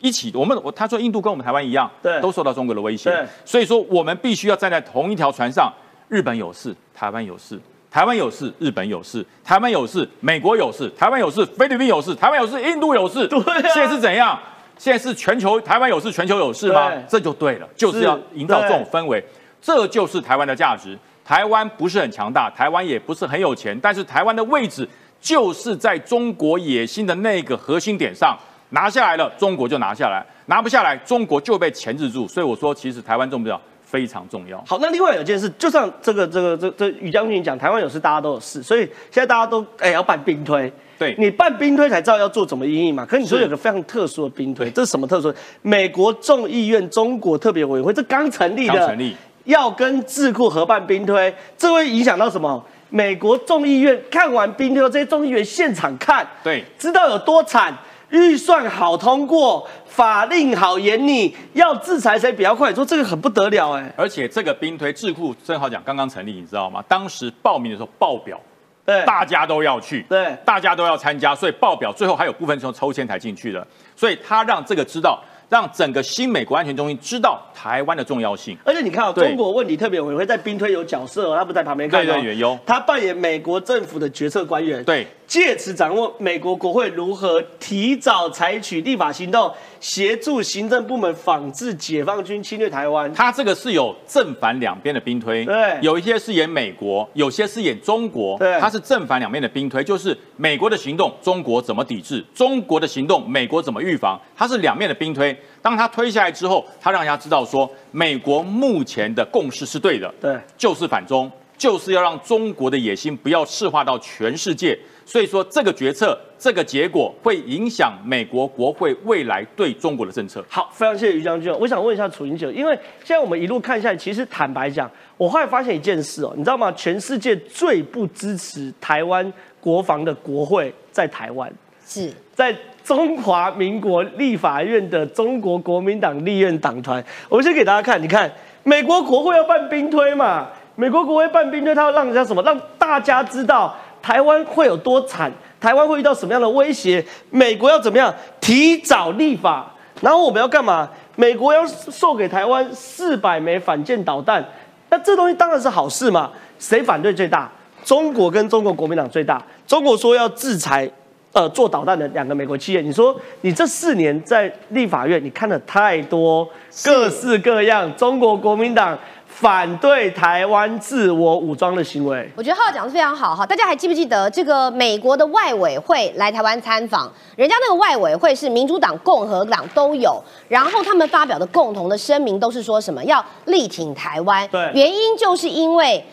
[0.00, 3.10] 一起，我们我他说印度跟我们台湾一样，对，都受到中国的威胁。
[3.44, 5.72] 所以说我们必须要站在同一条船上。
[6.08, 7.56] 日本有事，台湾有事；
[7.90, 13.26] 台湾有事，日本有事；台湾有事，美国有事；台湾有事，菲律宾有事；台湾有事，印度有事。
[13.26, 13.40] 对，
[13.72, 14.38] 现在是怎样？
[14.76, 16.92] 现在是全球台湾有事，全球有事吗？
[17.08, 19.24] 这就对了，就是要营造这种氛围，
[19.62, 20.98] 这就是台湾的价值。
[21.24, 24.86] 台湾不是很强大，台湾也不是很有钱，但是台湾的位置
[25.20, 28.36] 就是在中国野心的那个核心点上，
[28.72, 32.26] 拿下来了，中国就拿下来；拿不下来，中国就被钳制住。
[32.26, 33.62] 所以我说，其实台湾重不重要？
[33.84, 34.62] 非常重要。
[34.66, 40.72] 好，那另外有件事，就像这个这个这这于将军讲，台湾有事，大家都有事，所以现在大家都哎要办兵推。
[40.98, 43.04] 对你办兵推才知道要做怎么应应嘛。
[43.04, 45.34] 可是你说有个非常特殊的兵推，这是什么特殊？
[45.60, 49.14] 美国众议院中国特别委员会，这刚成立的，刚成立，
[49.44, 52.64] 要跟智库合办兵推，这会影响到什么？
[52.88, 57.74] 美国众议院看完兵推，这些众议员现场看，对，知道有多惨，
[58.12, 62.72] 预算好通过，法令好严厉，要制裁谁比较快？
[62.72, 63.92] 说这个很不得了哎。
[63.96, 66.84] 而且这个兵推智库正好讲刚刚成立，你知道吗？
[66.86, 68.40] 当时报名的时候报表。
[68.84, 78.58] 对，大家都要去，对，大家都要参加，所以报表最后还有部分是用抽签才进去的，所以他让这个知道，让整个新美国安全中心知道台湾的重要性。
[78.64, 85.06] 而且你看哦，中国问题特别委员会在兵推有角色，他不在旁边看对对，有，他扮演美国政府的决策官员，对。
[85.32, 93.10] 借此掌握美国国会如何提早采取立法行动，协助行政部门仿制解放军侵略台湾。
[93.14, 104.20] 他这个是有正反两边的兵推，对，有一些是演美国，有些是演中国，对，他是正反两面的兵推，就是美国的行动，中国怎么抵制；中国的行动，美国怎么预防。
[104.36, 105.34] 他是两面的兵推。
[105.62, 114.78] 当他推下来之后，他让大家知道说，美国目前的共识是对的，对，就是反中，就是要让中国的野心不要赤化到全世界。
[115.04, 120.44] 所以说，这个决策、这个结果会影响美国国会未来对中国的政策。
[120.48, 121.52] 好，非常谢谢于将军。
[121.58, 122.74] 我想问一下楚英姐，因为
[123.04, 126.72] 现在我们一路看下来，其实坦白讲，我后来发现一件事哦，你知道吗？
[126.72, 129.30] 全世界最不支持台湾
[129.60, 131.52] 国防的国会在台湾，
[131.86, 137.04] 是在中华民国立法院的中国国民党立院党团。
[137.28, 138.30] 我先给大家看，你看
[138.62, 140.48] 美国国会要办兵推嘛？
[140.74, 142.42] 美国国会办兵推，他要让人家什么？
[142.42, 143.76] 让大家知道。
[144.02, 145.32] 台湾会有多惨？
[145.60, 147.02] 台湾会遇到什么样的威胁？
[147.30, 149.72] 美国要怎么样提早立法？
[150.00, 150.90] 然后我们要干嘛？
[151.14, 154.44] 美国要送给台湾四百枚反舰导弹，
[154.90, 156.32] 那这东西当然是好事嘛？
[156.58, 157.48] 谁反对最大？
[157.84, 159.40] 中国跟中国国民党最大。
[159.66, 160.90] 中国说要制裁，
[161.32, 162.80] 呃，做导弹的两个美国企业。
[162.80, 166.48] 你说你这四年在立法院，你看了太多
[166.84, 168.98] 各式各样中国国民党。
[169.34, 173.44] 反对台湾自我武装的行为，我觉得浩讲的非常好哈。
[173.44, 177.10] 大家还记不记得这个美国的外委会来台湾参访？
[177.34, 184.46] 人家那个外委会是民主党、共和党都有，然后他们发表的共同的声明都是说什么要力挺台湾。
[184.48, 186.04] 对，原因就是因为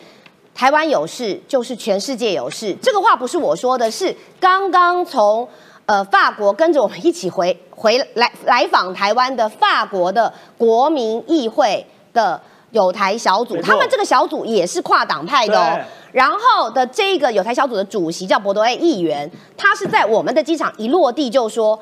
[0.52, 2.74] 台湾有事，就是全世界有事。
[2.82, 5.46] 这个话不是我说的，是刚刚从
[5.86, 12.40] 呃法国跟着我们一起回回来来访台湾的法国的国民议会的。
[12.70, 15.78] 有台小组，他们这个小组也是跨党派的哦。
[16.12, 21.78] 然后的这个有台小组的主席叫博多埃议员，他是在我们的机场一落地就说，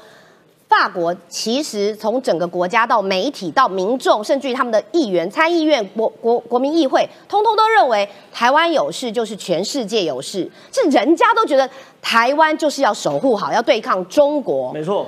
[0.68, 11.68] 法国其实从整个国家到媒体到民众，甚至于他们的议员、参议院、国国国民议会，通通都认为台湾有事就是全世界有事，是人家都觉得
[12.02, 14.72] 台湾就是要守护好，要对抗中国。
[14.72, 15.06] 没错。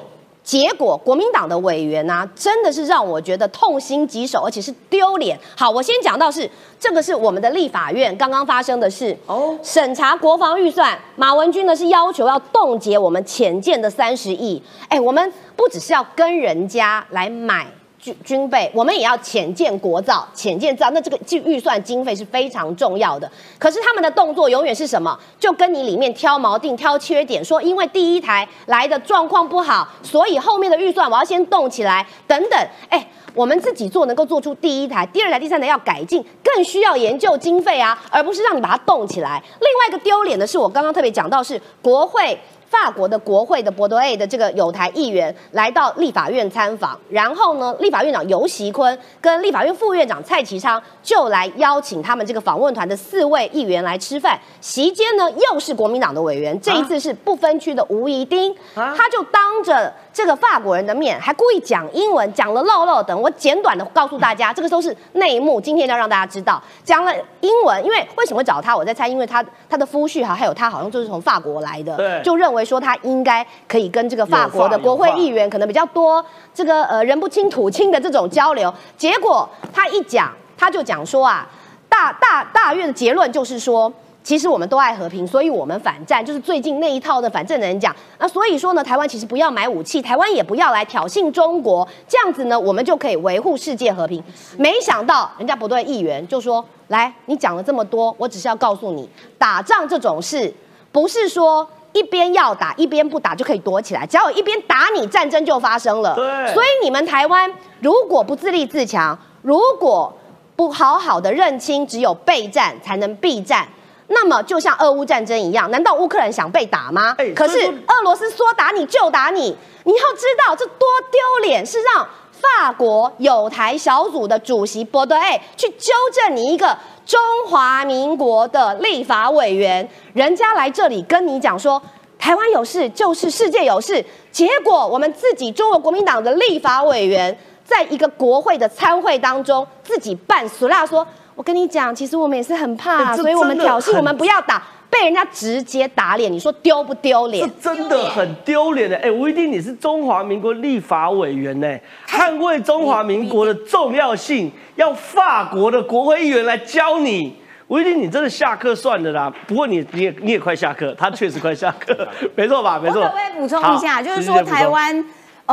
[0.50, 5.38] 结果国民党的委员呢，真的是让我觉得痛心疾首，而且是丢脸。
[5.56, 14.60] 好，我先讲到是这个是我们的立法院刚刚发生的事哦，审查国防预算，马文君呢是要求要冻结我们浅见的三十亿。
[14.88, 17.68] 哎，我们不只是要跟人家来买。
[18.00, 23.30] 军军备，我们也要浅见国造，浅见造，那这个预预算经费是非常重要的。
[23.58, 25.18] 可是他们的动作永远是什么？
[25.38, 32.58] 就跟你里面挑毛病、挑缺点，说因为第一台来的状况不好，所以后面的预算我要先动起来，等等。
[32.88, 39.42] 哎，我们自己做能够做出第一台、第二台、第三台要改进，更需要研究经费啊，而不是让你把它动起来。
[39.60, 42.38] 另外一个丢脸的是，我刚刚特别讲到是国会。
[42.70, 54.38] 法国的国会的博多 A 的这个有台议员来到立法院参访，然后呢，立法院长尤习坤跟立法院副院长蔡其昌就来邀请他们这个访问团的四位议员来吃饭。
[54.60, 63.20] 席间呢，又是国民党的委员，这一次是不分区的吴怡丁，他就当着这个法国人的面，还故意讲英文，讲了漏漏等。
[63.20, 68.76] 我简短的告诉大家， 这个都是内幕，今天要让大家知道，讲了英文，因为为什么会找他？
[68.76, 72.60] 我在猜，因为他他的夫婿哈，还有他好像就是从法国来的，对，就认为。
[72.70, 78.72] 说他应该可以跟这个法国的国会议员可能比较多，这个呃人不亲土亲的这种交流。
[78.96, 81.48] 结果他一讲，他就讲说啊，
[81.88, 83.92] 大大大约的结论就是说，
[84.22, 87.94] 其实我们都爱和平，所以我们反战，就是最近那一套的反正的人讲。
[88.18, 94.22] 那所以说呢，台湾其实不要买武器，台湾也不要来挑衅中国，这样子呢，我们就可以维护世界和平。
[94.56, 99.08] 没想到人家不对议员就说，来，你讲了这么多，我只是要告诉你，
[99.38, 100.52] 打仗这种事
[100.92, 101.68] 不是说。
[101.92, 104.06] 一边要打，一边不打就可以躲起来。
[104.06, 106.14] 只要有一边打你，战争就发生了。
[106.14, 110.16] 对，所以你们台湾如果不自立自强，如果
[110.54, 113.66] 不好好的认清只有备战才能避战，
[114.12, 117.16] 那么就像俄乌战争一样，难道乌克兰想被打吗？
[117.34, 126.76] 可是俄罗斯说打你就打你，你要知道这多丢脸，是让法国有台小组的主席博德埃去纠正你一个。
[127.06, 131.82] 中华民国的立法委员，人家来这里跟你讲说，
[132.20, 134.04] 台湾有事就是世界有事。
[134.30, 141.04] 结果我们自己中国国民党的立法委员，在一个国会的参会当中，自己扮俗辣说
[141.40, 147.50] ：“我跟你讲，其实我们也是很怕，所以我们挑衅，我们不要打。”被人家直接打脸，你说丢不丢脸？
[147.62, 148.96] 这真的很丢脸的。
[148.98, 151.66] 哎，吴一定，你是中华民国立法委员呢，
[152.06, 157.34] 捍卫中华民国的重要性，要法国的国会议员来教你。
[157.68, 159.32] 吴一定，你真的下课算了啦。
[159.46, 162.78] 不过你你也你也快下课，他确实快下课， 没错吧？
[162.82, 163.00] 没错。
[163.00, 164.02] 我可不可以补充一下？
[164.02, 165.02] 就是说台湾，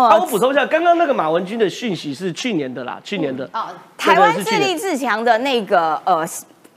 [0.03, 3.49] 呃，我补充一下，刚刚那个马文君的讯息是去年的啦，去年的。
[3.53, 3.67] 哦，
[3.97, 6.25] 台湾自立自强的那个呃。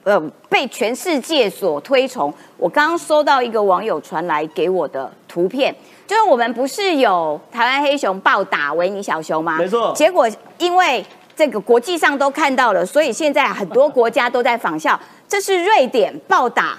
[0.02, 0.18] 呃，
[0.48, 2.32] 被全世界所推崇。
[2.56, 5.72] 我刚刚收到一个网友传来给我的图片，
[6.06, 9.58] 就是我们不是有台湾黑熊暴打维尼小熊吗？
[9.58, 9.92] 没错。
[9.94, 11.04] 结果因为
[11.36, 14.98] 这个国际上都看到了，所以现在很多国家都在仿效。
[15.28, 16.78] 这是瑞典暴打。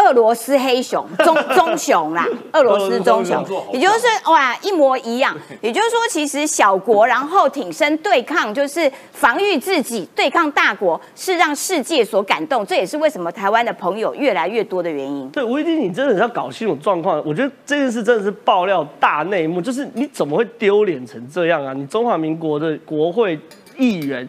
[0.00, 5.36] 俄罗斯黑熊、棕棕 熊啦，俄罗斯棕熊，也就是哇一模一样。
[5.60, 12.64] 也就是说，其实小国然后挺身对抗，就是防御自己，对抗大国，是让世界所感动。
[12.66, 15.28] 这也是为什么台湾的朋友越来越多的原因。
[15.30, 17.22] 对，吴一丁，你真的要搞清楚状况。
[17.26, 21.74] 我觉得这件事真的是爆料大内幕，就是你怎么会丢脸成这样啊？
[21.74, 23.38] 你中华民国的国会
[23.76, 24.26] 议员。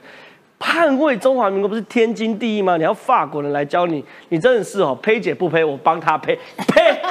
[0.61, 2.77] 捍卫中华民国不是天经地义吗？
[2.77, 6.37] 你要法国人来教你，你真的是哦，呸姐不呸，我帮他呸
[6.67, 7.01] 呸。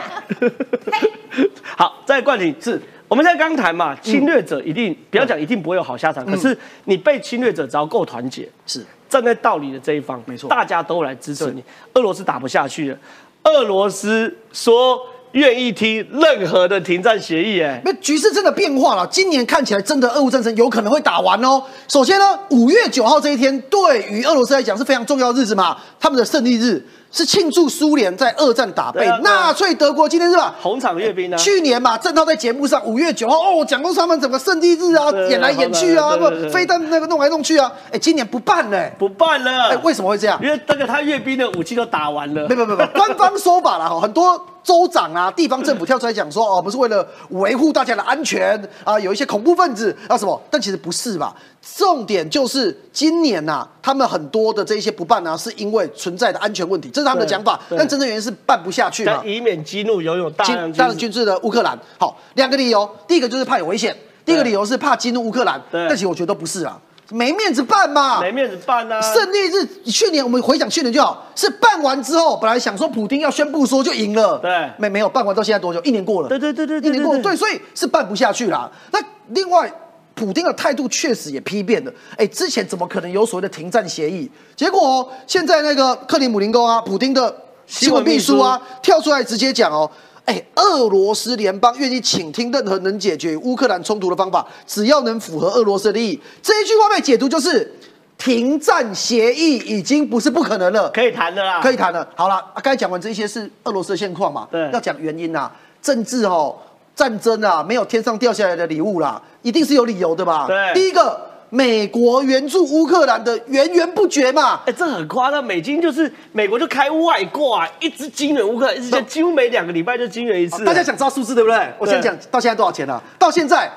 [1.77, 6.25] 好，再冠题是，我们现在刚谈嘛，侵略者一定不要讲，一定不会有好下场。
[6.25, 11.63] 可是你被侵略者只要够团结，是站在道理的这一方，没错，大家都来支持你。
[11.95, 12.99] 俄罗斯打不下去了，
[13.45, 15.01] 俄罗斯说。
[15.33, 19.07] 愿意听任何的停战协议，哎，那局势真的变化了。
[19.07, 21.63] 今年看起来，真的俄乌战争有可能会打完哦。
[21.89, 26.85] 首先呢，五月九号这一天，对于俄罗斯来讲是非常重要的日子嘛，他们的胜利日。
[27.13, 30.55] 是庆祝苏联在二战打败纳粹德国，今天是吧？
[30.63, 31.37] 红场阅兵呢？
[31.37, 40.39] 去年嘛，郑涛在节目上五月九号哦，讲过他们整个胜利日啊，演来演去啊，不飞弹那个弄来弄去啊，哎，今年不办了，不办了，哎，为什么会这样？
[40.41, 42.47] 因为那个他阅兵的武器都打完了。
[42.47, 51.35] 没没没没，官方说法了哈，很多州长啊、地方政府跳出来讲说哦，不是为了维护大家的安全啊，有一些恐怖分子啊什么，但其实不是吧？
[51.77, 57.61] 重点就是今年呐，他们很多的这一些不办呢，是因为存在的安全问题，这是他们的讲法。
[57.71, 61.79] 但真正原因是办不下去嘛，以免激怒拥有大量大量军事的乌克兰。
[61.99, 65.61] 好，两个理由，第一个就是怕有危险，第二个理由是怕激怒乌克兰。
[65.71, 66.81] 但其实我觉得都不是啊，
[67.11, 69.01] 没面子办嘛，没面子办呐。
[69.01, 75.81] 胜利日去年我们回想去年就好，是办完之后，本来想说普京要宣布说就赢了，对，没没有办完到现在多久？
[75.83, 78.71] 一年过了，对对对对，一年过了，对，所以是办不下去啦。
[78.93, 78.99] 那。
[79.33, 79.73] 另外，
[80.13, 81.93] 普丁的态度确实也批变了。
[82.17, 84.29] 哎，之前怎么可能有所谓的停战协议？
[84.57, 87.33] 结果现在那个克里姆林宫啊，普丁的
[87.65, 89.89] 新闻秘书啊，跳出来直接讲哦，
[90.25, 96.21] 哎，俄罗斯联邦愿意倾听任何能解决乌克兰冲突的方法，只要能符合俄罗斯的利益。
[96.43, 97.73] 这一句话被解读就是
[98.17, 102.07] 停战协议已经不是不可能了，可以谈的啦，可以谈了。
[102.15, 104.47] 好了，刚才讲完这些是俄罗斯的现况嘛？
[104.51, 105.51] 对，要讲原因呐，
[105.83, 106.57] 政治哦。
[106.93, 110.47] 战争啊，没有天上掉下来的礼物啦，一定是有理由的吧？
[110.47, 111.19] 对，第一个，
[111.51, 114.61] 美国援助乌克兰的源源不绝嘛。
[114.67, 120.65] 哎，这很夸张，美金就是美国就开外挂，一直金援乌克兰，一直几乎每两个礼拜就金援一次。
[120.65, 121.73] 大家想知道数字对不对？
[121.79, 123.03] 我先讲到现在多少钱了？
[123.19, 123.71] 到现在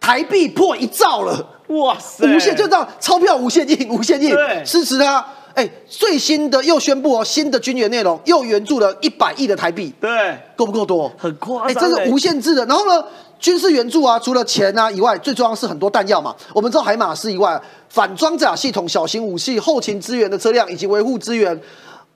[0.00, 4.34] 台币破一兆了，哇塞，无限就这样，钞票无限印，无限印，
[4.64, 5.24] 支持他。
[5.54, 11.08] 哎，最新的又宣布哦，新的军援内容又援助了一百亿的台币，对，够不够多？
[11.16, 12.66] 很夸张，哎，这是无限制的。
[12.66, 13.04] 然后呢，
[13.44, 16.34] 军事援助啊，除了钱啊以外，最重要是很多弹药嘛。
[16.54, 21.54] 我们知道海马斯以外，反装甲系统、小型武器、后勤支援的车辆以及维护资源。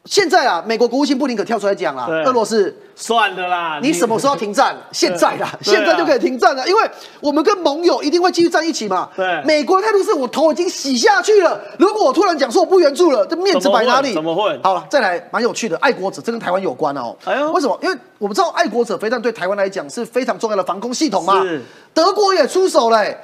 [0.08, 4.74] 现在啊，美国国务卿布林肯跳出来讲了，俄罗斯算的啦，你什么时候停战？
[4.90, 6.80] 现在啦，现在就可以停战了，因为
[7.20, 9.10] 我们跟盟友一定会继续站一起嘛。
[9.14, 14.14] 对，美国的态度是我头已经洗下去了，如果我突然讲说我不援助了，这面子摆哪里？
[14.14, 14.58] 怎么会？
[14.62, 17.14] 好了，再来，蛮有趣的，爱国者，这跟台湾有关哦。
[17.26, 17.78] 哎呦，为什么？
[17.82, 21.42] 因为我们知道爱国者飞弹对台湾来讲是非常重要的防空系统嘛。
[21.42, 21.60] 是，
[21.92, 23.14] 德国也出手嘞。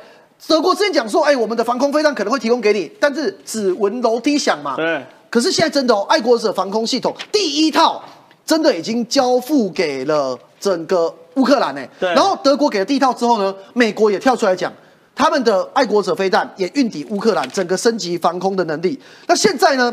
[0.46, 4.76] 德国之前讲说，哎，我们的防空飞弹可能会提供给你，但是只闻楼梯响嘛。
[4.76, 5.02] 对。
[5.34, 8.00] 可是现在真的哦，爱国者防空系统第一套
[8.46, 11.84] 真的已经交付给了整个乌克兰呢。
[11.98, 12.08] 对。
[12.14, 14.72] 然后德国给了第一套之后呢，美国也跳出来讲，
[15.12, 18.96] 他们的爱国者飞弹也运抵乌克兰，整个升级防空的能力。
[19.26, 19.92] 那现在呢？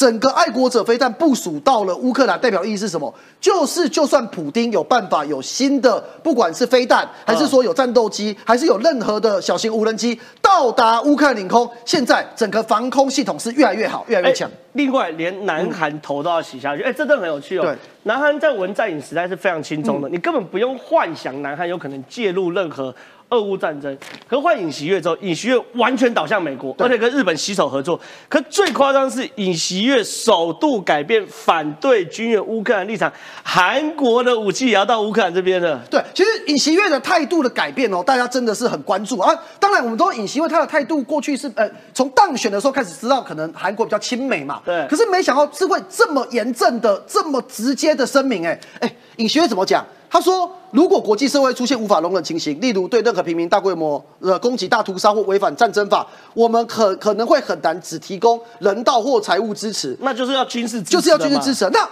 [0.00, 3.14] 整个爱国者飞弹部署到了乌克兰，代表意义是什么？
[3.38, 14.50] 就是就算普丁有办法有新的，不管是飞弹，还是说有战斗机，还是有任何的小型无人机到达乌克兰领空，现在整个防空系统是越来越好，越来越强。
[14.72, 17.64] 另外，连南韩头都要洗下去，哎，这真的很有趣哦。
[17.64, 22.94] 对，南韩在文在寅时代是非常轻松的，你根本不用幻想南韩有可能介入任何。
[23.30, 23.96] 俄乌战争，
[24.28, 27.98] 可换尹锡悦之后，尹锡悦完全倒向美国，而且跟日本携手合作。
[28.28, 33.12] 可最夸张是尹锡悦首度改变反对军援乌克兰立场，
[33.42, 35.80] 韩国的武器也要到乌克兰这边了。
[35.90, 39.34] 对，其实尹锡悦的态度的改变哦，大家真的是很关注啊。
[39.58, 44.60] 当然，我们都尹锡悦他的态度过去是呃，从当选的时候开始知道，可能韩国比较亲美嘛。
[44.64, 44.86] 对。
[44.88, 49.86] 可是没想到是会这么严正的、这么直接的声明，哎哎，尹锡悦怎么讲？
[50.12, 56.04] 他说：“如果国际社会出现无法容忍情形，例如对任何平民大规模的攻击、大屠杀或违反战争法，
[56.34, 61.70] 我们可可能会很难只提供人道或财务支持，那就是要军事，就是要军事支持。
[61.70, 61.88] 那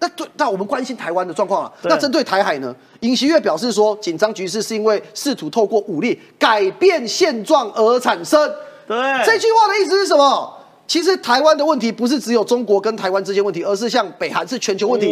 [0.00, 1.72] 那对，那我们关心台湾的状况啊。
[1.82, 2.74] 那针对台海呢？
[3.00, 8.52] 尹锡悦表示说，紧张局势是因为试图透过武力改变现状而产生。
[8.88, 10.52] 对，这句话的意思是什么？”
[10.90, 15.06] 其实台湾的问题不是只有中国跟台湾之间问题，而是像北韩是全球问题。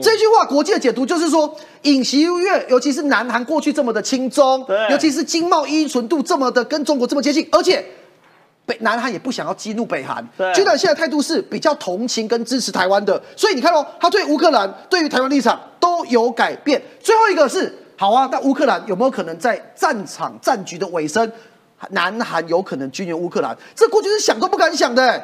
[0.00, 7.84] 这句话国际的解读就是说，尹锡悦尤其是南韩过去这么的亲中，尤其是经贸依存度这么的跟中国这么接近，而且
[8.64, 10.24] 北南韩也不想要激怒北韩，
[10.54, 13.20] 居然现在态度是比较同情跟支持台湾的。
[13.36, 16.80] 所以你看哦，他对乌克兰、对于台湾立场都有改变。
[17.00, 21.28] 最后一个是好啊，那乌克兰有没有可能在战场战局的尾声？
[21.90, 25.22] 南韩有可能军援乌克兰，这过去是想都不敢想的。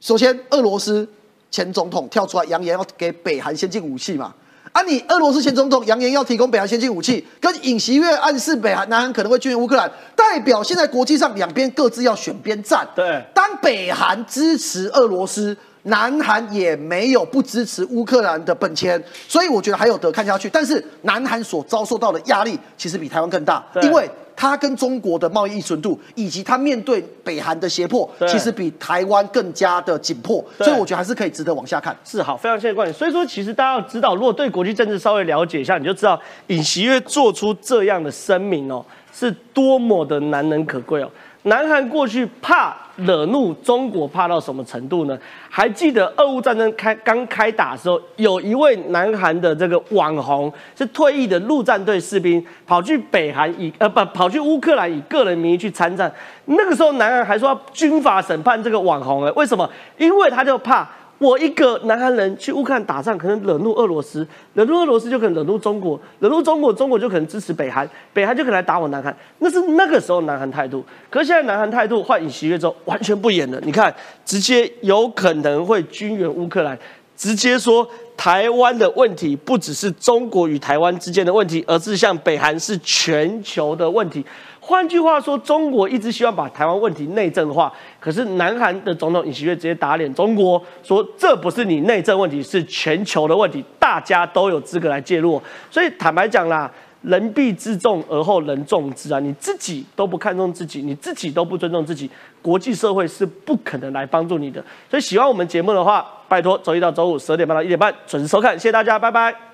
[0.00, 1.08] 首先，俄罗斯
[1.50, 4.34] 前总统跳出来扬言要给北韩先进武器嘛？
[4.72, 12.86] 啊，你俄罗斯前总统扬言要提供北韩先进武器，跟尹锡悦暗示北韩南韩可能会军援乌克兰，代表现在国际上两边各自要选边站。
[12.94, 15.56] 对，当北韩支持俄罗斯，
[15.88, 20.48] 南韩也没有不支持乌克兰的本钱，所以我觉得还有得看下去。
[20.48, 24.08] 但是南韩所遭受到的压力其实比台湾更大，因为。
[24.40, 31.96] 它跟中国的贸易依存度，以及它面对北韩的胁迫，其实比台湾更加的紧迫，所以我觉得还是可以值得往下看。
[32.04, 32.94] 是好，非常谢谢观点。
[32.96, 36.16] 所以说，其实大家要知道，如果对国际政治稍微了解一下，你就知道
[36.46, 41.10] 尹锡悦做出这样的声明哦，是多么的难能可贵哦。
[41.42, 45.18] 南韩过去怕惹怒中国，怕到什么程度呢？
[45.48, 56.12] 还记得俄乌战争开刚开打的时候，有一位南韩的这个网红，是退役的陆战队士兵，跑去北韩以呃不跑去乌克兰以个人名义去参战。
[56.44, 59.68] 那个时候南韩还说要军法审判这个网红哎，为什么？
[59.96, 60.88] 因为他就怕。
[61.18, 69.14] 我一个南韩人去乌克兰打仗，可能惹怒俄罗斯，惹怒俄罗斯就可能惹怒中国，惹怒中国，中国就可能支持北韩，北韩就可能来打我南韩。
[69.40, 73.60] 那是那个时候南韩态度，可是现在南韩态度换尹锡悦之后完全不演了。
[73.64, 73.92] 你看，
[74.24, 76.78] 直接有可能会军援乌克兰，
[77.16, 77.84] 直接说
[78.16, 84.24] 台湾的问题不只是中国与台湾之间的问题，而是像北韩是全球的问题。
[84.68, 95.40] 换句话说，中国一直希望把台湾问题内政化，可是南韩的总统尹锡悦直接打脸中国，说这不是你内政问题，是全球的问题，大家都有资格来介入。
[95.70, 96.70] 所以坦白讲啦。
[97.02, 99.20] 人必自重而后人重之啊！
[99.20, 102.10] 你自己都不看重自己，你自己都不尊重自己，
[102.42, 104.60] 国际社会是不可能来帮助你的。
[104.90, 109.47] 所以喜欢我们节目的话，拜托周一到周五十二点半到一点半准时收看，谢谢大家，拜拜。